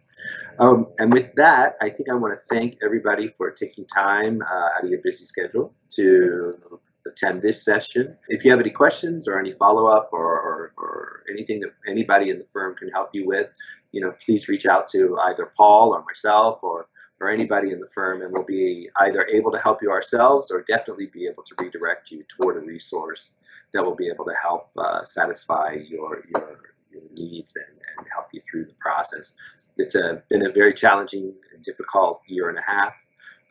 Um, 0.59 0.87
and 0.99 1.11
with 1.11 1.33
that, 1.35 1.75
I 1.81 1.89
think 1.89 2.09
I 2.09 2.15
want 2.15 2.33
to 2.33 2.55
thank 2.55 2.77
everybody 2.83 3.33
for 3.37 3.51
taking 3.51 3.85
time 3.85 4.41
uh, 4.41 4.69
out 4.77 4.83
of 4.83 4.89
your 4.89 5.01
busy 5.03 5.25
schedule 5.25 5.73
to 5.91 6.79
attend 7.07 7.41
this 7.41 7.63
session. 7.63 8.17
If 8.29 8.43
you 8.45 8.51
have 8.51 8.59
any 8.59 8.69
questions 8.69 9.27
or 9.27 9.39
any 9.39 9.53
follow-up 9.53 10.09
or, 10.11 10.25
or, 10.25 10.73
or, 10.77 11.23
anything 11.31 11.59
that 11.59 11.71
anybody 11.87 12.29
in 12.29 12.37
the 12.37 12.45
firm 12.53 12.75
can 12.75 12.87
help 12.89 13.09
you 13.13 13.25
with, 13.25 13.49
you 13.91 13.99
know, 13.99 14.13
please 14.23 14.47
reach 14.47 14.65
out 14.67 14.85
to 14.87 15.17
either 15.23 15.51
Paul 15.57 15.93
or 15.93 16.03
myself 16.05 16.59
or 16.61 16.87
or 17.21 17.29
anybody 17.29 17.71
in 17.71 17.79
the 17.79 17.89
firm, 17.89 18.21
and 18.21 18.31
we'll 18.31 18.43
be 18.43 18.89
either 18.99 19.25
able 19.31 19.51
to 19.51 19.59
help 19.59 19.81
you 19.81 19.89
ourselves 19.89 20.51
or 20.51 20.63
definitely 20.63 21.07
be 21.07 21.27
able 21.27 21.43
to 21.43 21.55
redirect 21.59 22.11
you 22.11 22.23
toward 22.23 22.57
a 22.57 22.59
resource 22.59 23.33
that 23.73 23.83
will 23.83 23.95
be 23.95 24.07
able 24.07 24.25
to 24.25 24.33
help 24.33 24.69
uh, 24.77 25.03
satisfy 25.03 25.77
your, 25.87 26.25
your, 26.35 26.59
your 26.91 27.03
needs 27.13 27.55
and, 27.55 27.77
and 27.97 28.07
help 28.11 28.27
you 28.33 28.41
through 28.49 28.65
the 28.65 28.73
process. 28.79 29.33
It's 29.77 29.95
a, 29.95 30.23
been 30.29 30.45
a 30.45 30.51
very 30.51 30.73
challenging 30.73 31.33
and 31.53 31.63
difficult 31.63 32.21
year 32.27 32.49
and 32.49 32.57
a 32.57 32.61
half. 32.61 32.93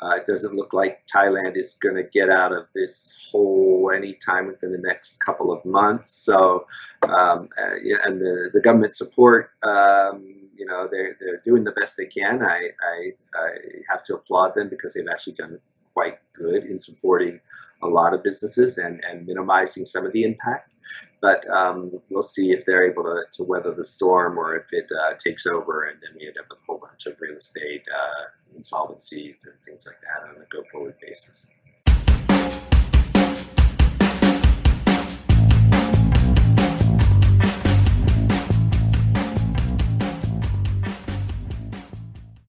Uh, 0.03 0.17
it 0.17 0.27
doesn't 0.27 0.55
look 0.55 0.73
like 0.73 1.07
Thailand 1.07 1.57
is 1.57 1.75
going 1.75 1.95
to 1.95 2.03
get 2.03 2.29
out 2.29 2.53
of 2.53 2.67
this 2.75 3.29
hole 3.31 3.93
anytime 3.95 4.47
within 4.47 4.73
the 4.73 4.79
next 4.79 5.19
couple 5.19 5.53
of 5.53 5.65
months. 5.65 6.11
So, 6.11 6.67
um, 7.05 7.49
uh, 7.59 7.77
and 8.05 8.21
the, 8.21 8.51
the 8.53 8.61
government 8.61 8.95
support, 8.97 9.51
um, 9.63 10.35
you 10.57 10.67
know, 10.67 10.89
they're, 10.91 11.17
they're 11.21 11.41
doing 11.45 11.65
the 11.65 11.73
best 11.73 11.97
they 11.97 12.07
can. 12.07 12.43
I, 12.43 12.71
I, 12.83 13.13
I 13.37 13.49
have 13.89 14.03
to 14.05 14.15
applaud 14.15 14.55
them 14.55 14.69
because 14.69 14.95
they've 14.95 15.09
actually 15.11 15.35
done 15.35 15.59
quite 15.95 16.19
good 16.33 16.65
in 16.65 16.79
supporting 16.79 17.41
a 17.83 17.89
lot 17.89 18.15
of 18.15 18.23
businesses 18.23 18.79
and, 18.79 19.03
and 19.05 19.27
minimizing 19.27 19.87
some 19.87 20.05
of 20.05 20.13
the 20.13 20.25
impact. 20.25 20.71
But 21.25 21.49
um, 21.49 21.91
we'll 22.11 22.23
see 22.23 22.53
if 22.53 22.67
they're 22.67 22.83
able 22.83 23.05
to, 23.05 23.25
to 23.33 23.45
weather 23.45 23.73
the 23.73 23.83
storm 23.83 24.39
or 24.39 24.57
if 24.57 24.67
it 24.73 24.87
uh, 24.93 25.15
takes 25.15 25.47
over 25.47 25.85
and 25.85 25.99
then 26.03 26.11
we 26.21 26.27
end 26.27 26.37
up 26.39 26.45
with 26.51 26.59
a 26.59 26.63
whole 26.67 26.77
bunch 26.77 27.07
of 27.07 27.19
real 27.19 27.39
estate 27.39 27.83
uh, 27.97 28.25
insolvencies 28.55 29.39
and 29.47 29.55
things 29.65 29.87
like 29.87 29.97
that 30.03 30.29
on 30.29 30.37
a 30.43 30.45
go 30.51 30.63
forward 30.71 30.97
basis. 31.01 31.49